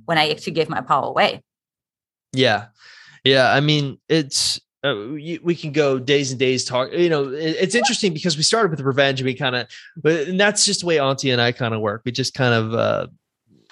when 0.04 0.18
I 0.18 0.30
actually 0.30 0.52
gave 0.52 0.68
my 0.68 0.80
power 0.80 1.06
away. 1.06 1.42
Yeah. 2.32 2.66
Yeah. 3.24 3.52
I 3.52 3.60
mean, 3.60 3.98
it's 4.08 4.60
uh, 4.84 4.94
we 4.94 5.54
can 5.54 5.72
go 5.72 5.98
days 5.98 6.30
and 6.30 6.38
days 6.38 6.64
talk. 6.64 6.92
You 6.92 7.08
know, 7.08 7.28
it's 7.32 7.74
interesting 7.74 8.12
because 8.12 8.36
we 8.36 8.42
started 8.42 8.70
with 8.70 8.80
revenge 8.80 9.20
and 9.20 9.26
we 9.26 9.34
kind 9.34 9.56
of, 9.56 9.68
and 10.04 10.38
that's 10.38 10.64
just 10.64 10.80
the 10.80 10.86
way 10.86 11.00
Auntie 11.00 11.30
and 11.30 11.40
I 11.40 11.50
kind 11.52 11.74
of 11.74 11.80
work. 11.80 12.02
We 12.04 12.12
just 12.12 12.34
kind 12.34 12.54
of. 12.54 12.74
uh 12.74 13.06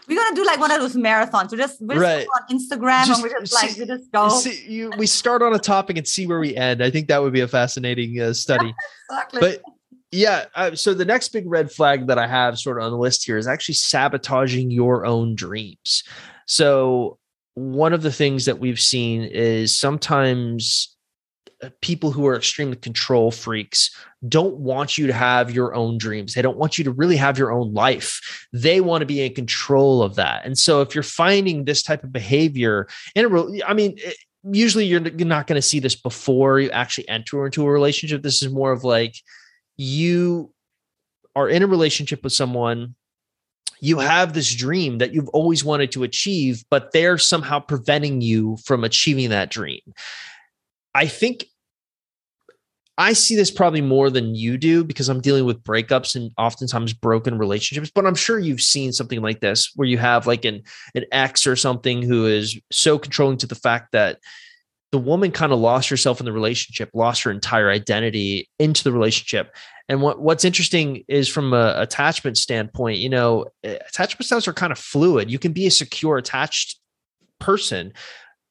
we're 0.09 0.17
gonna 0.17 0.37
do 0.37 0.45
like 0.45 0.61
one 0.61 0.71
of 0.71 0.81
those 0.81 0.97
marathons. 0.97 1.51
We 1.51 1.59
just 1.59 1.81
we're 1.81 2.01
right. 2.01 2.27
on 2.35 2.57
Instagram 2.57 3.07
just, 3.07 3.23
and 3.23 3.31
we're 3.31 3.41
just 3.41 3.55
like 3.55 3.77
we 3.77 3.87
just 3.87 4.13
go. 4.13 4.29
See, 4.29 4.65
you, 4.71 4.93
we 4.99 5.07
start 5.07 5.43
on 5.43 5.55
a 5.55 5.59
topic 5.59 5.97
and 5.97 6.07
see 6.07 6.27
where 6.27 6.41
we 6.41 6.55
end. 6.57 6.83
I 6.83 6.91
think 6.91 7.09
that 7.09 7.23
would 7.23 7.33
be 7.33 7.41
a 7.41 7.49
fascinating 7.49 8.21
uh, 8.21 8.33
study. 8.33 8.75
exactly. 9.11 9.41
But 9.41 9.63
yeah, 10.11 10.45
uh, 10.55 10.75
so 10.75 10.95
the 10.95 11.05
next 11.05 11.31
big 11.31 11.45
red 11.47 11.73
flag 11.73 12.07
that 12.07 12.19
I 12.19 12.27
have 12.27 12.59
sort 12.59 12.79
of 12.79 12.85
on 12.85 12.93
the 12.93 12.99
list 12.99 13.25
here 13.25 13.37
is 13.37 13.47
actually 13.47 13.75
sabotaging 13.77 14.71
your 14.71 15.07
own 15.07 15.35
dreams. 15.35 16.05
So 16.47 17.19
one 17.55 17.93
of 17.93 18.03
the 18.03 18.13
things 18.13 18.45
that 18.45 18.59
we've 18.59 18.81
seen 18.81 19.23
is 19.23 19.77
sometimes 19.77 20.94
Uh, 21.65 21.71
people 21.81 22.11
who 22.11 22.27
are 22.27 22.37
extremely 22.37 22.77
control 22.77 23.31
freaks 23.31 23.95
don't 24.29 24.57
want 24.57 24.99
you 24.99 25.07
to 25.07 25.13
have 25.13 25.51
your 25.51 25.75
own 25.75 25.99
dreams. 25.99 26.35
They 26.35 26.43
don't 26.43 26.57
want 26.57 26.79
you 26.79 26.85
to 26.85 26.91
really 26.91 27.17
have 27.17 27.39
your 27.39 27.53
own 27.53 27.73
life. 27.75 28.47
They 28.53 28.81
want 28.81 29.03
to 29.03 29.07
be 29.07 29.23
in 29.23 29.35
control 29.35 30.03
of 30.03 30.17
that. 30.17 30.45
And 30.45 30.59
so 30.59 30.81
if 30.81 30.95
you're 30.95 31.03
finding 31.03 31.65
this 31.65 31.83
type 31.83 32.05
of 32.05 32.13
behavior 32.13 32.89
in 33.15 33.27
a 33.27 33.67
I 33.67 33.75
mean, 33.75 33.95
it, 33.99 34.17
usually 34.43 34.87
you're 34.87 35.01
not 35.01 35.47
going 35.47 35.57
to 35.57 35.63
see 35.63 35.79
this 35.79 35.95
before 35.95 36.61
you 36.61 36.71
actually 36.71 37.09
enter 37.09 37.45
into 37.47 37.65
a 37.67 37.71
relationship. 37.71 38.23
This 38.23 38.43
is 38.43 38.51
more 38.51 38.73
of 38.73 38.85
like 38.85 39.17
you 39.77 40.53
are 41.37 41.49
in 41.49 41.63
a 41.63 41.67
relationship 41.67 42.23
with 42.23 42.33
someone 42.33 42.95
you 43.81 43.99
have 43.99 44.33
this 44.33 44.55
dream 44.55 44.99
that 44.99 45.13
you've 45.13 45.29
always 45.29 45.63
wanted 45.63 45.93
to 45.93 46.05
achieve, 46.05 46.65
but 46.71 46.93
they're 46.93 47.19
somehow 47.19 47.61
preventing 47.61 48.23
you 48.23 48.57
from 48.65 48.83
achieving 48.83 49.29
that 49.29 49.51
dream. 49.51 49.81
I 50.95 51.07
think 51.07 51.45
I 52.97 53.13
see 53.13 53.35
this 53.35 53.51
probably 53.51 53.81
more 53.81 54.09
than 54.09 54.35
you 54.35 54.57
do 54.57 54.85
because 54.85 55.09
I'm 55.09 55.21
dealing 55.21 55.45
with 55.45 55.65
breakups 55.65 56.15
and 56.15 56.31
oftentimes 56.39 56.93
broken 56.93 57.39
relationships. 57.39 57.91
But 57.93 58.07
I'm 58.07 58.15
sure 58.15 58.39
you've 58.39 58.61
seen 58.61 58.93
something 58.93 59.21
like 59.21 59.41
this 59.41 59.73
where 59.75 59.89
you 59.89 59.99
have 59.99 60.27
like 60.27 60.45
an 60.45 60.63
an 60.95 61.05
ex 61.11 61.47
or 61.47 61.57
something 61.57 62.03
who 62.03 62.27
is 62.27 62.59
so 62.71 62.99
controlling 62.99 63.39
to 63.39 63.47
the 63.47 63.57
fact 63.57 63.93
that 63.93 64.19
the 64.93 64.99
woman 64.99 65.33
kind 65.33 65.53
of 65.53 65.59
lost 65.59 65.89
herself 65.89 66.21
in 66.21 66.25
the 66.25 66.33
relationship, 66.33 66.89
lost 66.95 67.25
her 67.25 67.31
entire 67.33 67.69
identity 67.69 68.49
into 68.61 68.85
the 68.85 68.93
relationship. 68.93 69.53
And 69.89 70.01
what, 70.01 70.21
what's 70.21 70.45
interesting 70.45 71.03
is 71.09 71.29
from 71.29 71.53
a 71.53 71.75
attachment 71.79 72.39
standpoint, 72.39 72.99
you 72.99 73.09
know, 73.09 73.47
eh, 73.65 73.77
attachment 73.89 74.25
styles 74.25 74.47
are 74.47 74.53
kind 74.53 74.71
of 74.71 74.79
fluid. 74.79 75.33
You 75.33 75.41
can 75.41 75.53
be 75.53 75.67
a 75.67 75.71
secure 75.73 76.17
attached 76.17 76.79
person, 77.41 77.93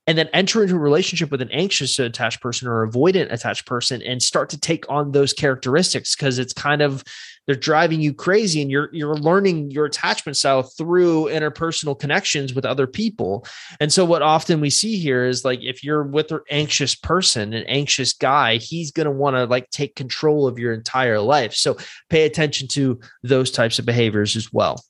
and 0.06 0.18
then 0.18 0.28
enter 0.34 0.64
into 0.64 0.76
a 0.76 0.80
relationship 0.80 1.32
with 1.32 1.42
an 1.42 1.52
anxious 1.52 1.98
attached 2.00 2.42
person 2.42 2.68
or 2.68 2.88
avoidant 2.88 3.32
attached 3.32 3.66
person 3.66 4.02
and 4.02 4.22
start 4.22 4.50
to 4.50 4.60
take 4.60 4.90
on 4.90 5.12
those 5.12 5.34
characteristics 5.34 6.16
because 6.16 6.40
it's 6.40 6.54
kind 6.54 6.82
of 6.82 7.04
they're 7.46 7.56
driving 7.56 8.02
you 8.02 8.14
crazy 8.14 8.62
and 8.62 8.72
you're 8.72 8.90
you're 8.94 9.16
learning 9.16 9.72
your 9.72 9.86
attachment 9.86 10.38
style 10.38 10.64
through 10.64 11.26
interpersonal 11.26 11.98
connections 11.98 12.54
with 12.54 12.66
other 12.66 12.88
people. 12.88 13.46
And 13.80 13.92
so 13.92 14.06
what 14.06 14.22
often 14.22 14.62
we 14.62 14.70
see 14.70 14.98
here 14.98 15.26
is 15.26 15.44
like 15.44 15.62
if 15.62 15.84
you're 15.84 16.04
with 16.04 16.32
an 16.32 16.40
anxious 16.50 16.96
person 16.96 17.54
an 17.54 17.66
anxious 17.68 18.14
guy 18.14 18.58
he's 18.58 18.92
going 18.92 19.06
to 19.06 19.12
want 19.12 19.36
to 19.36 19.46
like 19.46 19.70
take 19.70 19.96
control 19.96 20.48
of 20.48 20.60
your 20.60 20.74
entire 20.74 21.20
life. 21.20 21.54
So 21.54 21.78
pay 22.10 22.26
attention 22.26 22.68
to 22.70 23.00
those 23.24 23.52
types 23.52 23.80
of 23.80 23.86
behaviors 23.86 24.36
as 24.36 24.52
well 24.52 24.84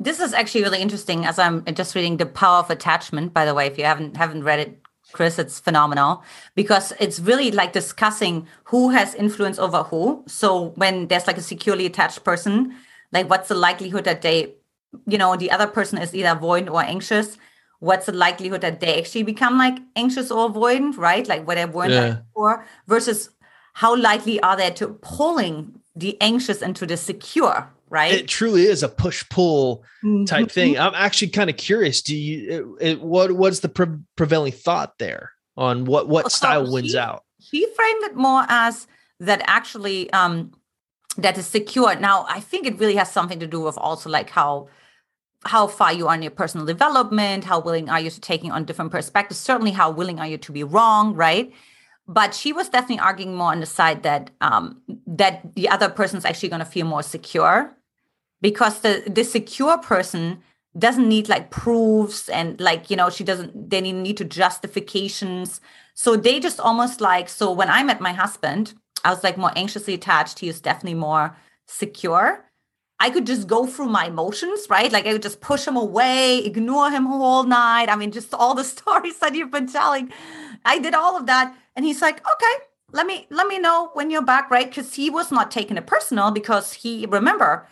this 0.00 0.18
is 0.18 0.32
actually 0.32 0.62
really 0.62 0.80
interesting 0.80 1.26
as 1.26 1.38
I'm 1.38 1.62
just 1.66 1.94
reading 1.94 2.16
The 2.16 2.26
Power 2.26 2.60
of 2.60 2.70
Attachment, 2.70 3.34
by 3.34 3.44
the 3.44 3.54
way. 3.54 3.66
If 3.66 3.76
you 3.76 3.84
haven't 3.84 4.16
haven't 4.16 4.44
read 4.44 4.58
it, 4.58 4.80
Chris, 5.12 5.38
it's 5.38 5.60
phenomenal 5.60 6.24
because 6.54 6.94
it's 6.98 7.20
really 7.20 7.50
like 7.50 7.72
discussing 7.72 8.46
who 8.64 8.88
has 8.90 9.14
influence 9.14 9.58
over 9.58 9.82
who. 9.82 10.24
So 10.26 10.70
when 10.76 11.08
there's 11.08 11.26
like 11.26 11.36
a 11.36 11.42
securely 11.42 11.84
attached 11.84 12.24
person, 12.24 12.74
like 13.12 13.28
what's 13.28 13.48
the 13.48 13.54
likelihood 13.54 14.04
that 14.04 14.22
they, 14.22 14.54
you 15.06 15.18
know, 15.18 15.36
the 15.36 15.50
other 15.50 15.66
person 15.66 15.98
is 15.98 16.14
either 16.14 16.28
avoidant 16.28 16.72
or 16.72 16.82
anxious? 16.82 17.36
What's 17.80 18.06
the 18.06 18.12
likelihood 18.12 18.62
that 18.62 18.80
they 18.80 18.98
actually 18.98 19.22
become 19.22 19.58
like 19.58 19.78
anxious 19.96 20.30
or 20.30 20.50
avoidant, 20.50 20.96
right? 20.96 21.28
Like 21.28 21.46
what 21.46 21.56
they 21.56 21.66
weren't 21.66 21.92
yeah. 21.92 22.18
before, 22.32 22.66
versus 22.86 23.30
how 23.74 23.96
likely 23.96 24.40
are 24.40 24.56
they 24.56 24.70
to 24.70 24.88
pulling 25.02 25.80
the 25.96 26.20
anxious 26.20 26.62
into 26.62 26.86
the 26.86 26.96
secure, 26.96 27.70
right? 27.90 28.14
It 28.14 28.28
truly 28.28 28.62
is 28.62 28.82
a 28.82 28.88
push 28.88 29.28
pull 29.28 29.84
type 30.02 30.06
mm-hmm. 30.06 30.44
thing. 30.46 30.78
I'm 30.78 30.94
actually 30.94 31.28
kind 31.28 31.50
of 31.50 31.56
curious. 31.56 32.00
Do 32.00 32.16
you 32.16 32.76
it, 32.80 32.88
it, 32.88 33.00
what 33.02 33.32
what's 33.32 33.60
the 33.60 33.68
pre- 33.68 33.98
prevailing 34.16 34.52
thought 34.52 34.96
there 34.98 35.32
on 35.56 35.84
what 35.84 36.08
what 36.08 36.32
style 36.32 36.70
wins 36.72 36.92
he, 36.92 36.98
out? 36.98 37.24
He 37.38 37.66
framed 37.74 38.04
it 38.04 38.16
more 38.16 38.44
as 38.48 38.86
that 39.18 39.42
actually 39.44 40.10
um 40.12 40.52
that 41.18 41.36
is 41.36 41.46
secure. 41.46 41.94
Now, 41.96 42.24
I 42.28 42.40
think 42.40 42.66
it 42.66 42.78
really 42.78 42.96
has 42.96 43.10
something 43.10 43.40
to 43.40 43.46
do 43.46 43.60
with 43.60 43.76
also 43.76 44.08
like 44.08 44.30
how 44.30 44.68
how 45.44 45.66
far 45.66 45.92
you 45.92 46.06
are 46.06 46.14
in 46.14 46.22
your 46.22 46.30
personal 46.30 46.64
development, 46.64 47.44
how 47.44 47.60
willing 47.60 47.90
are 47.90 48.00
you 48.00 48.10
to 48.10 48.20
taking 48.20 48.52
on 48.52 48.64
different 48.64 48.92
perspectives, 48.92 49.40
certainly 49.40 49.72
how 49.72 49.90
willing 49.90 50.20
are 50.20 50.26
you 50.26 50.38
to 50.38 50.52
be 50.52 50.62
wrong, 50.62 51.14
right? 51.14 51.52
but 52.10 52.34
she 52.34 52.52
was 52.52 52.68
definitely 52.68 52.98
arguing 52.98 53.36
more 53.36 53.52
on 53.52 53.60
the 53.60 53.66
side 53.66 54.02
that 54.02 54.30
um, 54.40 54.82
that 55.06 55.54
the 55.54 55.68
other 55.68 55.88
person 55.88 56.18
is 56.18 56.24
actually 56.24 56.48
going 56.48 56.58
to 56.58 56.66
feel 56.66 56.84
more 56.84 57.04
secure 57.04 57.72
because 58.40 58.80
the 58.80 59.02
the 59.06 59.24
secure 59.24 59.78
person 59.78 60.42
doesn't 60.78 61.08
need 61.08 61.28
like 61.28 61.50
proofs 61.50 62.28
and 62.28 62.60
like 62.60 62.90
you 62.90 62.96
know 62.96 63.10
she 63.10 63.24
doesn't 63.24 63.70
they 63.70 63.80
need 63.80 64.16
to 64.16 64.24
justifications. 64.24 65.60
So 65.94 66.16
they 66.16 66.40
just 66.40 66.60
almost 66.60 67.00
like 67.00 67.28
so 67.28 67.50
when 67.52 67.68
i 67.68 67.82
met 67.82 68.00
my 68.00 68.12
husband 68.12 68.74
i 69.04 69.10
was 69.10 69.24
like 69.24 69.36
more 69.36 69.52
anxiously 69.56 69.94
attached. 69.94 70.38
He 70.38 70.46
was 70.46 70.60
definitely 70.60 70.98
more 70.98 71.36
secure. 71.66 72.44
I 73.02 73.08
could 73.08 73.26
just 73.26 73.48
go 73.48 73.66
through 73.66 73.88
my 73.88 74.06
emotions 74.06 74.66
right? 74.70 74.92
Like 74.92 75.06
i 75.06 75.12
would 75.12 75.22
just 75.22 75.40
push 75.40 75.66
him 75.66 75.76
away 75.76 76.38
ignore 76.38 76.90
him 76.90 77.06
all 77.08 77.42
night. 77.44 77.88
I 77.88 77.96
mean 77.96 78.12
just 78.12 78.32
all 78.32 78.54
the 78.54 78.64
stories 78.76 79.18
that 79.18 79.34
you've 79.34 79.50
been 79.50 79.66
telling. 79.66 80.12
I 80.64 80.78
did 80.78 80.94
all 80.94 81.16
of 81.16 81.26
that 81.26 81.56
and 81.74 81.84
he's 81.84 82.00
like 82.00 82.18
okay 82.18 82.64
let 82.92 83.06
me 83.06 83.26
let 83.30 83.46
me 83.48 83.58
know 83.58 83.90
when 83.94 84.10
you're 84.10 84.22
back 84.22 84.50
right? 84.50 84.68
Because 84.68 84.94
he 84.94 85.10
was 85.10 85.32
not 85.32 85.50
taking 85.50 85.76
it 85.76 85.86
personal 85.86 86.30
because 86.30 86.72
he 86.72 87.06
remember 87.06 87.66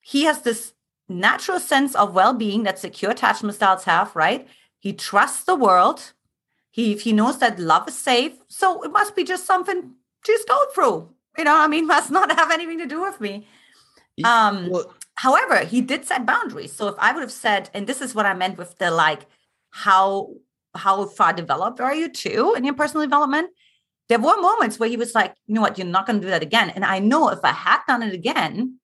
he 0.00 0.24
has 0.24 0.42
this 0.42 0.72
natural 1.08 1.58
sense 1.58 1.94
of 1.94 2.14
well-being 2.14 2.62
that 2.62 2.78
secure 2.78 3.10
attachment 3.10 3.54
styles 3.54 3.84
have, 3.84 4.14
right? 4.14 4.46
He 4.78 4.92
trusts 4.92 5.44
the 5.44 5.56
world. 5.56 6.12
He 6.70 6.96
he 6.96 7.12
knows 7.12 7.38
that 7.38 7.58
love 7.58 7.88
is 7.88 7.98
safe. 7.98 8.32
So 8.48 8.82
it 8.82 8.92
must 8.92 9.16
be 9.16 9.24
just 9.24 9.46
something 9.46 9.92
she's 10.24 10.44
going 10.44 10.68
through. 10.74 11.10
You 11.36 11.44
know, 11.44 11.56
I 11.56 11.66
mean, 11.66 11.86
must 11.96 12.10
not 12.10 12.32
have 12.32 12.50
anything 12.50 12.78
to 12.78 12.86
do 12.86 13.00
with 13.02 13.20
me. 13.20 13.46
Um, 14.24 14.70
well, 14.70 14.94
however, 15.14 15.64
he 15.64 15.80
did 15.80 16.04
set 16.04 16.26
boundaries. 16.26 16.72
So 16.72 16.88
if 16.88 16.94
I 16.98 17.12
would 17.12 17.22
have 17.22 17.32
said, 17.32 17.70
and 17.74 17.86
this 17.86 18.00
is 18.00 18.14
what 18.14 18.26
I 18.26 18.34
meant 18.34 18.58
with 18.58 18.78
the 18.78 18.90
like, 18.90 19.26
how 19.70 20.34
how 20.74 21.06
far 21.06 21.32
developed 21.32 21.80
are 21.80 21.94
you 21.94 22.08
too 22.08 22.54
in 22.56 22.64
your 22.64 22.74
personal 22.74 23.04
development? 23.04 23.50
There 24.08 24.18
were 24.18 24.40
moments 24.40 24.78
where 24.78 24.88
he 24.88 24.96
was 24.96 25.14
like, 25.14 25.34
you 25.46 25.54
know 25.54 25.60
what, 25.60 25.78
you're 25.78 25.86
not 25.86 26.06
going 26.06 26.20
to 26.20 26.26
do 26.26 26.30
that 26.30 26.42
again. 26.42 26.70
And 26.70 26.84
I 26.84 26.98
know 26.98 27.28
if 27.28 27.38
I 27.44 27.52
had 27.52 27.80
done 27.86 28.02
it 28.02 28.12
again, 28.12 28.79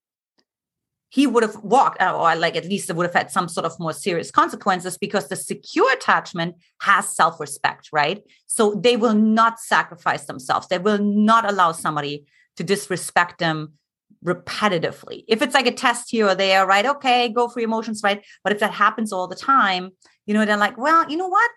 he 1.08 1.26
would 1.26 1.42
have 1.42 1.56
walked 1.62 2.02
or 2.02 2.34
like 2.34 2.56
at 2.56 2.64
least 2.64 2.90
it 2.90 2.96
would 2.96 3.06
have 3.06 3.14
had 3.14 3.30
some 3.30 3.48
sort 3.48 3.64
of 3.64 3.78
more 3.78 3.92
serious 3.92 4.30
consequences 4.30 4.98
because 4.98 5.28
the 5.28 5.36
secure 5.36 5.90
attachment 5.92 6.56
has 6.80 7.14
self-respect 7.14 7.88
right? 7.92 8.22
So 8.46 8.74
they 8.74 8.96
will 8.96 9.14
not 9.14 9.60
sacrifice 9.60 10.24
themselves. 10.24 10.68
They 10.68 10.78
will 10.78 10.98
not 10.98 11.48
allow 11.48 11.72
somebody 11.72 12.26
to 12.56 12.64
disrespect 12.64 13.38
them 13.38 13.74
repetitively. 14.24 15.24
If 15.28 15.42
it's 15.42 15.54
like 15.54 15.66
a 15.66 15.72
test 15.72 16.10
here 16.10 16.28
or 16.28 16.34
there 16.34 16.66
right? 16.66 16.86
Okay 16.86 17.28
go 17.28 17.48
for 17.48 17.60
your 17.60 17.68
emotions 17.68 18.00
right? 18.02 18.24
But 18.42 18.52
if 18.52 18.58
that 18.58 18.72
happens 18.72 19.12
all 19.12 19.28
the 19.28 19.36
time 19.36 19.90
you 20.26 20.34
know 20.34 20.44
they're 20.44 20.56
like 20.56 20.76
well 20.76 21.08
you 21.08 21.16
know 21.16 21.28
what? 21.28 21.50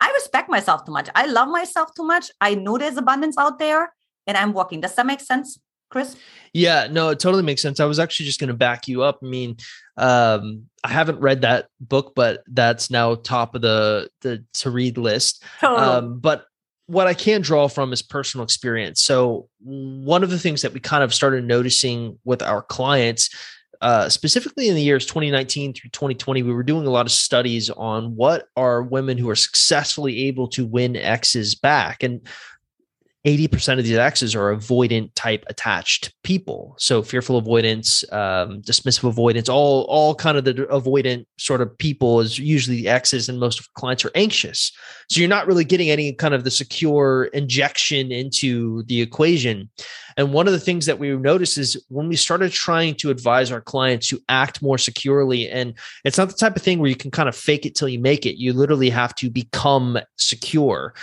I 0.00 0.10
respect 0.12 0.48
myself 0.48 0.84
too 0.84 0.92
much. 0.92 1.08
I 1.14 1.26
love 1.26 1.48
myself 1.48 1.94
too 1.94 2.04
much. 2.04 2.30
I 2.40 2.54
know 2.54 2.76
there's 2.76 2.98
abundance 2.98 3.36
out 3.38 3.58
there 3.58 3.92
and 4.26 4.36
i'm 4.36 4.52
walking. 4.52 4.80
Does 4.80 4.94
that 4.94 5.06
make 5.06 5.20
sense 5.20 5.58
Chris? 5.88 6.16
Yeah, 6.52 6.88
no, 6.90 7.10
it 7.10 7.20
totally 7.20 7.42
makes 7.42 7.62
sense. 7.62 7.80
I 7.80 7.84
was 7.84 7.98
actually 7.98 8.26
just 8.26 8.40
going 8.40 8.48
to 8.48 8.54
back 8.54 8.88
you 8.88 9.02
up. 9.02 9.20
I 9.22 9.26
mean, 9.26 9.56
um, 9.96 10.64
I 10.82 10.88
haven't 10.88 11.20
read 11.20 11.42
that 11.42 11.68
book, 11.80 12.12
but 12.16 12.42
that's 12.46 12.90
now 12.90 13.14
top 13.16 13.54
of 13.54 13.62
the 13.62 14.08
the 14.22 14.44
to 14.54 14.70
read 14.70 14.98
list. 14.98 15.42
Totally. 15.60 15.80
Um, 15.80 16.18
but 16.18 16.46
what 16.86 17.06
I 17.06 17.14
can 17.14 17.40
draw 17.40 17.68
from 17.68 17.92
is 17.92 18.00
personal 18.00 18.44
experience. 18.44 19.02
So 19.02 19.48
one 19.60 20.22
of 20.22 20.30
the 20.30 20.38
things 20.38 20.62
that 20.62 20.72
we 20.72 20.80
kind 20.80 21.02
of 21.02 21.12
started 21.12 21.44
noticing 21.44 22.18
with 22.24 22.42
our 22.42 22.62
clients 22.62 23.28
uh, 23.80 24.08
specifically 24.08 24.68
in 24.68 24.74
the 24.74 24.82
years 24.82 25.06
2019 25.06 25.74
through 25.74 25.90
2020, 25.90 26.42
we 26.42 26.52
were 26.52 26.62
doing 26.62 26.86
a 26.86 26.90
lot 26.90 27.06
of 27.06 27.12
studies 27.12 27.70
on 27.70 28.16
what 28.16 28.48
are 28.56 28.82
women 28.82 29.18
who 29.18 29.28
are 29.28 29.36
successfully 29.36 30.26
able 30.26 30.48
to 30.48 30.66
win 30.66 30.96
exes 30.96 31.54
back. 31.54 32.02
And 32.02 32.26
80% 33.26 33.78
of 33.78 33.84
these 33.84 33.96
exes 33.96 34.36
are 34.36 34.54
avoidant 34.54 35.10
type 35.16 35.44
attached 35.48 36.14
people. 36.22 36.76
So 36.78 37.02
fearful 37.02 37.36
avoidance, 37.36 38.04
um, 38.12 38.62
dismissive 38.62 39.08
avoidance, 39.08 39.48
all, 39.48 39.82
all 39.88 40.14
kind 40.14 40.38
of 40.38 40.44
the 40.44 40.54
avoidant 40.54 41.26
sort 41.36 41.60
of 41.60 41.76
people 41.76 42.20
is 42.20 42.38
usually 42.38 42.76
the 42.76 42.88
exes 42.88 43.28
and 43.28 43.40
most 43.40 43.58
of 43.58 43.74
clients 43.74 44.04
are 44.04 44.12
anxious. 44.14 44.70
So 45.10 45.18
you're 45.18 45.28
not 45.28 45.48
really 45.48 45.64
getting 45.64 45.90
any 45.90 46.12
kind 46.12 46.34
of 46.34 46.44
the 46.44 46.52
secure 46.52 47.24
injection 47.32 48.12
into 48.12 48.84
the 48.84 49.02
equation. 49.02 49.70
And 50.16 50.32
one 50.32 50.46
of 50.46 50.52
the 50.52 50.60
things 50.60 50.86
that 50.86 51.00
we 51.00 51.10
noticed 51.16 51.58
is 51.58 51.76
when 51.88 52.08
we 52.08 52.14
started 52.14 52.52
trying 52.52 52.94
to 52.96 53.10
advise 53.10 53.50
our 53.50 53.60
clients 53.60 54.06
to 54.08 54.20
act 54.28 54.62
more 54.62 54.78
securely, 54.78 55.50
and 55.50 55.74
it's 56.04 56.16
not 56.16 56.28
the 56.28 56.34
type 56.34 56.54
of 56.54 56.62
thing 56.62 56.78
where 56.78 56.88
you 56.88 56.96
can 56.96 57.10
kind 57.10 57.28
of 57.28 57.34
fake 57.34 57.66
it 57.66 57.74
till 57.74 57.88
you 57.88 57.98
make 57.98 58.24
it. 58.24 58.38
You 58.38 58.52
literally 58.52 58.88
have 58.90 59.16
to 59.16 59.30
become 59.30 59.98
secure. 60.16 60.94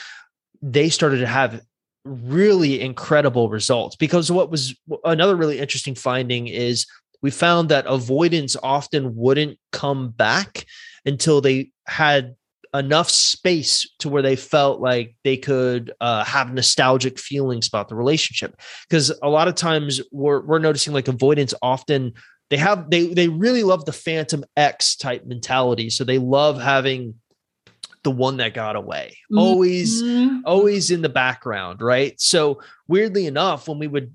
They 0.61 0.89
started 0.89 1.17
to 1.17 1.27
have 1.27 1.61
really 2.05 2.81
incredible 2.81 3.49
results. 3.49 3.95
Because 3.95 4.31
what 4.31 4.51
was 4.51 4.75
another 5.03 5.35
really 5.35 5.59
interesting 5.59 5.95
finding 5.95 6.47
is 6.47 6.85
we 7.21 7.31
found 7.31 7.69
that 7.69 7.85
avoidance 7.85 8.55
often 8.61 9.15
wouldn't 9.15 9.57
come 9.71 10.09
back 10.09 10.65
until 11.05 11.41
they 11.41 11.71
had 11.87 12.35
enough 12.73 13.09
space 13.09 13.87
to 13.99 14.09
where 14.09 14.23
they 14.23 14.35
felt 14.35 14.81
like 14.81 15.15
they 15.23 15.37
could 15.37 15.93
uh, 16.01 16.23
have 16.23 16.53
nostalgic 16.53 17.19
feelings 17.19 17.67
about 17.67 17.87
the 17.87 17.95
relationship. 17.95 18.59
Because 18.89 19.11
a 19.21 19.29
lot 19.29 19.47
of 19.47 19.55
times 19.55 20.01
we're, 20.11 20.41
we're 20.41 20.59
noticing 20.59 20.93
like 20.93 21.07
avoidance 21.07 21.53
often 21.61 22.13
they 22.49 22.57
have 22.57 22.91
they 22.91 23.07
they 23.07 23.29
really 23.29 23.63
love 23.63 23.85
the 23.85 23.93
phantom 23.93 24.43
x 24.57 24.95
type 24.95 25.25
mentality. 25.25 25.89
So 25.89 26.03
they 26.03 26.19
love 26.19 26.61
having 26.61 27.15
the 28.03 28.11
one 28.11 28.37
that 28.37 28.53
got 28.53 28.75
away. 28.75 29.17
Always 29.35 30.03
mm-hmm. 30.03 30.39
always 30.45 30.91
in 30.91 31.01
the 31.01 31.09
background 31.09 31.81
right? 31.81 32.19
So 32.19 32.61
weirdly 32.87 33.25
enough 33.25 33.67
when 33.67 33.79
we 33.79 33.87
would 33.87 34.13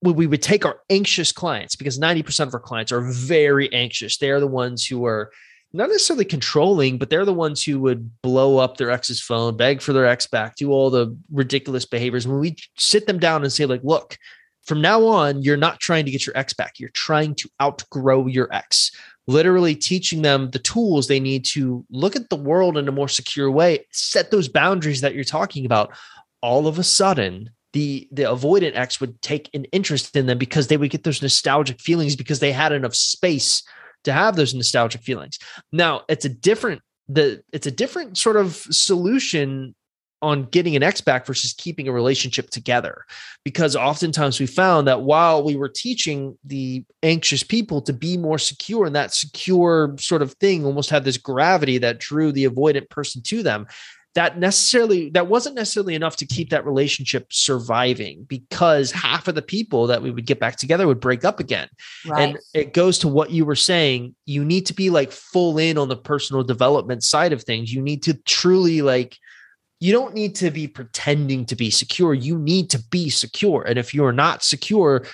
when 0.00 0.14
we 0.14 0.26
would 0.26 0.42
take 0.42 0.64
our 0.64 0.80
anxious 0.90 1.32
clients 1.32 1.74
because 1.74 1.98
90% 1.98 2.46
of 2.46 2.54
our 2.54 2.60
clients 2.60 2.92
are 2.92 3.00
very 3.00 3.72
anxious. 3.72 4.18
They 4.18 4.30
are 4.30 4.40
the 4.40 4.46
ones 4.46 4.86
who 4.86 5.04
are 5.06 5.30
not 5.72 5.88
necessarily 5.88 6.24
controlling 6.24 6.96
but 6.98 7.10
they're 7.10 7.24
the 7.24 7.34
ones 7.34 7.62
who 7.62 7.80
would 7.80 8.10
blow 8.22 8.58
up 8.58 8.76
their 8.76 8.90
ex's 8.90 9.20
phone 9.20 9.56
beg 9.56 9.82
for 9.82 9.92
their 9.92 10.06
ex 10.06 10.26
back 10.26 10.56
do 10.56 10.70
all 10.70 10.90
the 10.90 11.16
ridiculous 11.30 11.84
behaviors. 11.84 12.26
When 12.26 12.38
we 12.38 12.56
sit 12.76 13.06
them 13.06 13.18
down 13.18 13.42
and 13.42 13.52
say 13.52 13.66
like 13.66 13.82
look 13.82 14.16
from 14.64 14.80
now 14.80 15.04
on 15.04 15.42
you're 15.42 15.56
not 15.56 15.80
trying 15.80 16.04
to 16.04 16.10
get 16.10 16.26
your 16.26 16.36
ex 16.36 16.52
back. 16.52 16.74
You're 16.78 16.90
trying 16.90 17.34
to 17.36 17.48
outgrow 17.60 18.26
your 18.26 18.52
ex 18.54 18.92
literally 19.26 19.74
teaching 19.74 20.22
them 20.22 20.50
the 20.50 20.58
tools 20.58 21.08
they 21.08 21.20
need 21.20 21.44
to 21.44 21.84
look 21.90 22.16
at 22.16 22.30
the 22.30 22.36
world 22.36 22.76
in 22.76 22.88
a 22.88 22.92
more 22.92 23.08
secure 23.08 23.50
way, 23.50 23.84
set 23.90 24.30
those 24.30 24.48
boundaries 24.48 25.00
that 25.00 25.14
you're 25.14 25.24
talking 25.24 25.66
about. 25.66 25.92
All 26.42 26.66
of 26.66 26.78
a 26.78 26.84
sudden, 26.84 27.50
the 27.72 28.08
the 28.12 28.22
avoidant 28.22 28.76
X 28.76 29.00
would 29.00 29.20
take 29.20 29.50
an 29.52 29.64
interest 29.66 30.14
in 30.16 30.26
them 30.26 30.38
because 30.38 30.68
they 30.68 30.76
would 30.76 30.90
get 30.90 31.04
those 31.04 31.22
nostalgic 31.22 31.80
feelings 31.80 32.16
because 32.16 32.40
they 32.40 32.52
had 32.52 32.72
enough 32.72 32.94
space 32.94 33.62
to 34.04 34.12
have 34.12 34.36
those 34.36 34.54
nostalgic 34.54 35.02
feelings. 35.02 35.38
Now, 35.72 36.02
it's 36.08 36.24
a 36.24 36.28
different 36.28 36.82
the 37.08 37.42
it's 37.52 37.66
a 37.66 37.70
different 37.70 38.16
sort 38.16 38.36
of 38.36 38.54
solution 38.54 39.74
on 40.22 40.44
getting 40.44 40.74
an 40.76 40.82
ex 40.82 41.00
back 41.00 41.26
versus 41.26 41.52
keeping 41.52 41.88
a 41.88 41.92
relationship 41.92 42.50
together. 42.50 43.04
Because 43.44 43.76
oftentimes 43.76 44.40
we 44.40 44.46
found 44.46 44.88
that 44.88 45.02
while 45.02 45.44
we 45.44 45.56
were 45.56 45.68
teaching 45.68 46.36
the 46.44 46.84
anxious 47.02 47.42
people 47.42 47.82
to 47.82 47.92
be 47.92 48.16
more 48.16 48.38
secure, 48.38 48.86
and 48.86 48.96
that 48.96 49.12
secure 49.12 49.94
sort 49.98 50.22
of 50.22 50.32
thing 50.34 50.64
almost 50.64 50.90
had 50.90 51.04
this 51.04 51.18
gravity 51.18 51.78
that 51.78 51.98
drew 51.98 52.32
the 52.32 52.46
avoidant 52.46 52.88
person 52.88 53.22
to 53.22 53.42
them. 53.42 53.66
That 54.14 54.38
necessarily 54.38 55.10
that 55.10 55.26
wasn't 55.26 55.56
necessarily 55.56 55.94
enough 55.94 56.16
to 56.16 56.26
keep 56.26 56.48
that 56.48 56.64
relationship 56.64 57.26
surviving 57.30 58.24
because 58.26 58.90
half 58.90 59.28
of 59.28 59.34
the 59.34 59.42
people 59.42 59.86
that 59.88 60.00
we 60.00 60.10
would 60.10 60.24
get 60.24 60.40
back 60.40 60.56
together 60.56 60.86
would 60.86 61.00
break 61.00 61.22
up 61.22 61.38
again. 61.38 61.68
Right. 62.06 62.30
And 62.30 62.38
it 62.54 62.72
goes 62.72 62.98
to 63.00 63.08
what 63.08 63.28
you 63.28 63.44
were 63.44 63.54
saying. 63.54 64.14
You 64.24 64.42
need 64.42 64.64
to 64.66 64.72
be 64.72 64.88
like 64.88 65.12
full 65.12 65.58
in 65.58 65.76
on 65.76 65.88
the 65.88 65.98
personal 65.98 66.42
development 66.42 67.02
side 67.02 67.34
of 67.34 67.42
things. 67.42 67.74
You 67.74 67.82
need 67.82 68.02
to 68.04 68.14
truly 68.22 68.80
like 68.80 69.18
you 69.80 69.92
don't 69.92 70.14
need 70.14 70.34
to 70.36 70.50
be 70.50 70.66
pretending 70.66 71.44
to 71.46 71.56
be 71.56 71.70
secure. 71.70 72.14
You 72.14 72.38
need 72.38 72.70
to 72.70 72.82
be 72.90 73.10
secure. 73.10 73.62
And 73.62 73.78
if 73.78 73.92
you're 73.92 74.12
not 74.12 74.42
secure, 74.42 75.04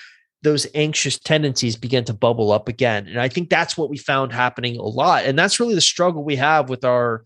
those 0.41 0.67
anxious 0.75 1.17
tendencies 1.17 1.75
begin 1.75 2.03
to 2.05 2.13
bubble 2.13 2.51
up 2.51 2.67
again. 2.67 3.07
And 3.07 3.19
I 3.19 3.29
think 3.29 3.49
that's 3.49 3.77
what 3.77 3.89
we 3.89 3.97
found 3.97 4.31
happening 4.31 4.77
a 4.77 4.83
lot. 4.83 5.25
And 5.25 5.37
that's 5.37 5.59
really 5.59 5.75
the 5.75 5.81
struggle 5.81 6.23
we 6.23 6.35
have 6.35 6.69
with 6.69 6.85
our 6.85 7.23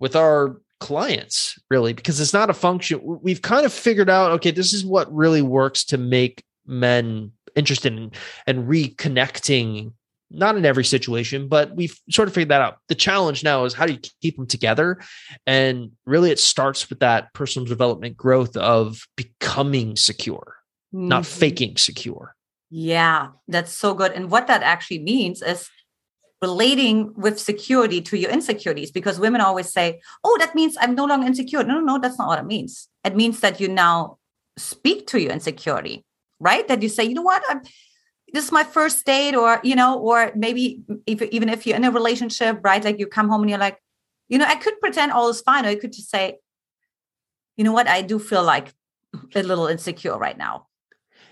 with 0.00 0.16
our 0.16 0.60
clients, 0.80 1.56
really, 1.70 1.92
because 1.92 2.20
it's 2.20 2.32
not 2.32 2.50
a 2.50 2.54
function. 2.54 3.00
We've 3.02 3.42
kind 3.42 3.64
of 3.64 3.72
figured 3.72 4.10
out, 4.10 4.32
okay, 4.32 4.50
this 4.50 4.72
is 4.72 4.84
what 4.84 5.12
really 5.14 5.42
works 5.42 5.84
to 5.86 5.98
make 5.98 6.44
men 6.66 7.30
interested 7.54 7.92
in 7.92 8.10
and 8.46 8.68
reconnecting 8.68 9.92
not 10.32 10.56
in 10.56 10.64
every 10.64 10.84
situation, 10.84 11.48
but 11.48 11.74
we've 11.76 11.98
sort 12.10 12.28
of 12.28 12.34
figured 12.34 12.50
that 12.50 12.60
out. 12.60 12.78
The 12.88 12.94
challenge 12.94 13.44
now 13.44 13.64
is 13.64 13.74
how 13.74 13.86
do 13.86 13.92
you 13.92 14.00
keep 14.20 14.36
them 14.36 14.46
together? 14.46 15.00
And 15.46 15.92
really, 16.06 16.30
it 16.30 16.38
starts 16.38 16.88
with 16.88 17.00
that 17.00 17.32
personal 17.34 17.66
development 17.66 18.16
growth 18.16 18.56
of 18.56 19.06
becoming 19.16 19.96
secure, 19.96 20.56
mm-hmm. 20.94 21.08
not 21.08 21.26
faking 21.26 21.76
secure. 21.76 22.34
Yeah, 22.70 23.28
that's 23.48 23.72
so 23.72 23.94
good. 23.94 24.12
And 24.12 24.30
what 24.30 24.46
that 24.46 24.62
actually 24.62 25.00
means 25.00 25.42
is 25.42 25.68
relating 26.40 27.14
with 27.14 27.38
security 27.38 28.00
to 28.00 28.18
your 28.18 28.30
insecurities 28.30 28.90
because 28.90 29.20
women 29.20 29.40
always 29.40 29.72
say, 29.72 30.00
oh, 30.24 30.36
that 30.40 30.54
means 30.54 30.76
I'm 30.80 30.94
no 30.94 31.04
longer 31.04 31.26
insecure. 31.26 31.62
No, 31.62 31.74
no, 31.74 31.80
no, 31.80 31.98
that's 31.98 32.18
not 32.18 32.28
what 32.28 32.38
it 32.38 32.46
means. 32.46 32.88
It 33.04 33.14
means 33.14 33.40
that 33.40 33.60
you 33.60 33.68
now 33.68 34.18
speak 34.56 35.06
to 35.08 35.20
your 35.20 35.32
insecurity, 35.32 36.04
right? 36.40 36.66
That 36.66 36.82
you 36.82 36.88
say, 36.88 37.04
you 37.04 37.14
know 37.14 37.22
what? 37.22 37.44
I'm 37.48 37.62
this 38.32 38.44
is 38.44 38.52
my 38.52 38.64
first 38.64 39.04
date 39.04 39.34
or 39.34 39.60
you 39.62 39.76
know 39.76 39.98
or 39.98 40.32
maybe 40.34 40.82
if, 41.06 41.22
even 41.22 41.48
if 41.48 41.66
you're 41.66 41.76
in 41.76 41.84
a 41.84 41.90
relationship 41.90 42.58
right 42.62 42.84
like 42.84 42.98
you 42.98 43.06
come 43.06 43.28
home 43.28 43.42
and 43.42 43.50
you're 43.50 43.58
like 43.58 43.78
you 44.28 44.38
know 44.38 44.46
i 44.46 44.54
could 44.54 44.80
pretend 44.80 45.12
all 45.12 45.28
is 45.28 45.40
fine 45.40 45.64
or 45.66 45.68
i 45.68 45.74
could 45.74 45.92
just 45.92 46.10
say 46.10 46.38
you 47.56 47.64
know 47.64 47.72
what? 47.72 47.88
I 47.88 48.02
do 48.02 48.18
feel 48.18 48.42
like 48.42 48.72
a 49.34 49.42
little 49.42 49.66
insecure 49.66 50.16
right 50.16 50.36
now. 50.36 50.66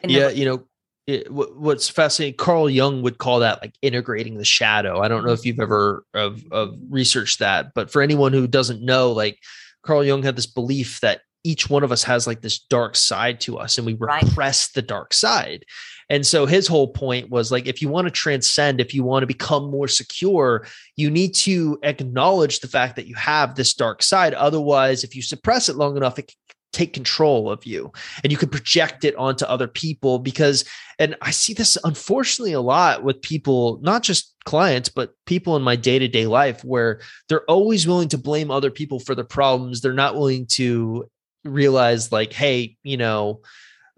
Yeah 0.05 0.29
the- 0.29 0.37
you 0.37 0.45
know 0.45 0.65
it, 1.07 1.31
what's 1.33 1.89
fascinating 1.89 2.37
carl 2.37 2.71
jung 2.71 3.03
would 3.03 3.19
call 3.19 3.41
that 3.41 3.61
like 3.63 3.75
integrating 3.83 4.37
the 4.37 4.45
shadow. 4.45 5.01
I 5.01 5.09
don't 5.09 5.25
know 5.25 5.33
if 5.33 5.41
mm-hmm. 5.41 5.49
you've 5.49 5.61
ever 5.61 6.05
of, 6.15 6.45
of 6.53 6.77
researched 6.89 7.41
that 7.41 7.73
but 7.75 7.91
for 7.91 8.01
anyone 8.01 8.33
who 8.33 8.47
doesn't 8.47 8.83
know 8.83 9.13
like 9.13 9.39
carl 9.83 10.05
jung 10.05 10.23
had 10.23 10.37
this 10.37 10.47
belief 10.47 11.01
that 11.01 11.23
each 11.43 11.71
one 11.71 11.83
of 11.83 11.91
us 11.91 12.05
has 12.05 12.27
like 12.27 12.43
this 12.43 12.59
dark 12.59 12.95
side 12.95 13.41
to 13.41 13.59
us 13.59 13.79
and 13.79 13.87
we 13.87 13.95
repress 13.95 14.37
right. 14.37 14.71
the 14.75 14.83
dark 14.83 15.15
side 15.15 15.65
and 16.11 16.27
so 16.27 16.45
his 16.45 16.67
whole 16.67 16.89
point 16.89 17.31
was 17.31 17.53
like, 17.53 17.69
if 17.69 17.81
you 17.81 17.89
want 17.89 18.09
to 18.09 18.11
transcend, 18.11 18.81
if 18.81 18.93
you 18.93 19.05
want 19.05 19.23
to 19.23 19.29
become 19.29 19.71
more 19.71 19.87
secure, 19.87 20.67
you 20.97 21.09
need 21.09 21.35
to 21.37 21.79
acknowledge 21.85 22.59
the 22.61 22.69
fact 22.69 22.97
that 22.97 23.07
you 23.07 23.15
have 23.15 23.55
this 23.55 23.73
dark 23.73 24.03
side. 24.03 24.35
Otherwise, 24.35 25.05
if 25.05 25.15
you 25.15 25.23
suppress 25.23 25.69
it 25.69 25.77
long 25.77 25.97
enough, 25.97 26.19
it 26.19 26.27
can 26.27 26.35
take 26.73 26.93
control 26.93 27.51
of 27.51 27.65
you 27.65 27.93
and 28.23 28.31
you 28.31 28.39
can 28.39 28.49
project 28.49 29.05
it 29.05 29.17
onto 29.17 29.45
other 29.45 29.67
people 29.67 30.21
because 30.21 30.65
and 31.01 31.17
i 31.21 31.29
see 31.29 31.53
this 31.53 31.77
unfortunately 31.83 32.53
a 32.53 32.61
lot 32.61 33.03
with 33.03 33.21
people 33.23 33.81
not 33.83 34.05
just 34.05 34.37
clients 34.45 34.89
but 34.89 35.13
people 35.27 35.57
in 35.57 35.63
my 35.63 35.75
day-to-day 35.75 36.29
life 36.29 36.63
where 36.63 37.01
they're 37.29 37.45
always 37.47 37.89
willing 37.89 38.09
to 38.09 38.17
blame 38.17 38.53
other 38.53 38.71
people 38.71 39.01
for 39.01 39.17
their 39.17 39.25
problems 39.25 39.81
they're 39.81 39.93
not 39.93 40.15
willing 40.15 40.47
to 40.47 41.11
realize 41.45 42.13
like 42.13 42.33
hey 42.33 42.77
you 42.85 42.97
know 42.97 43.41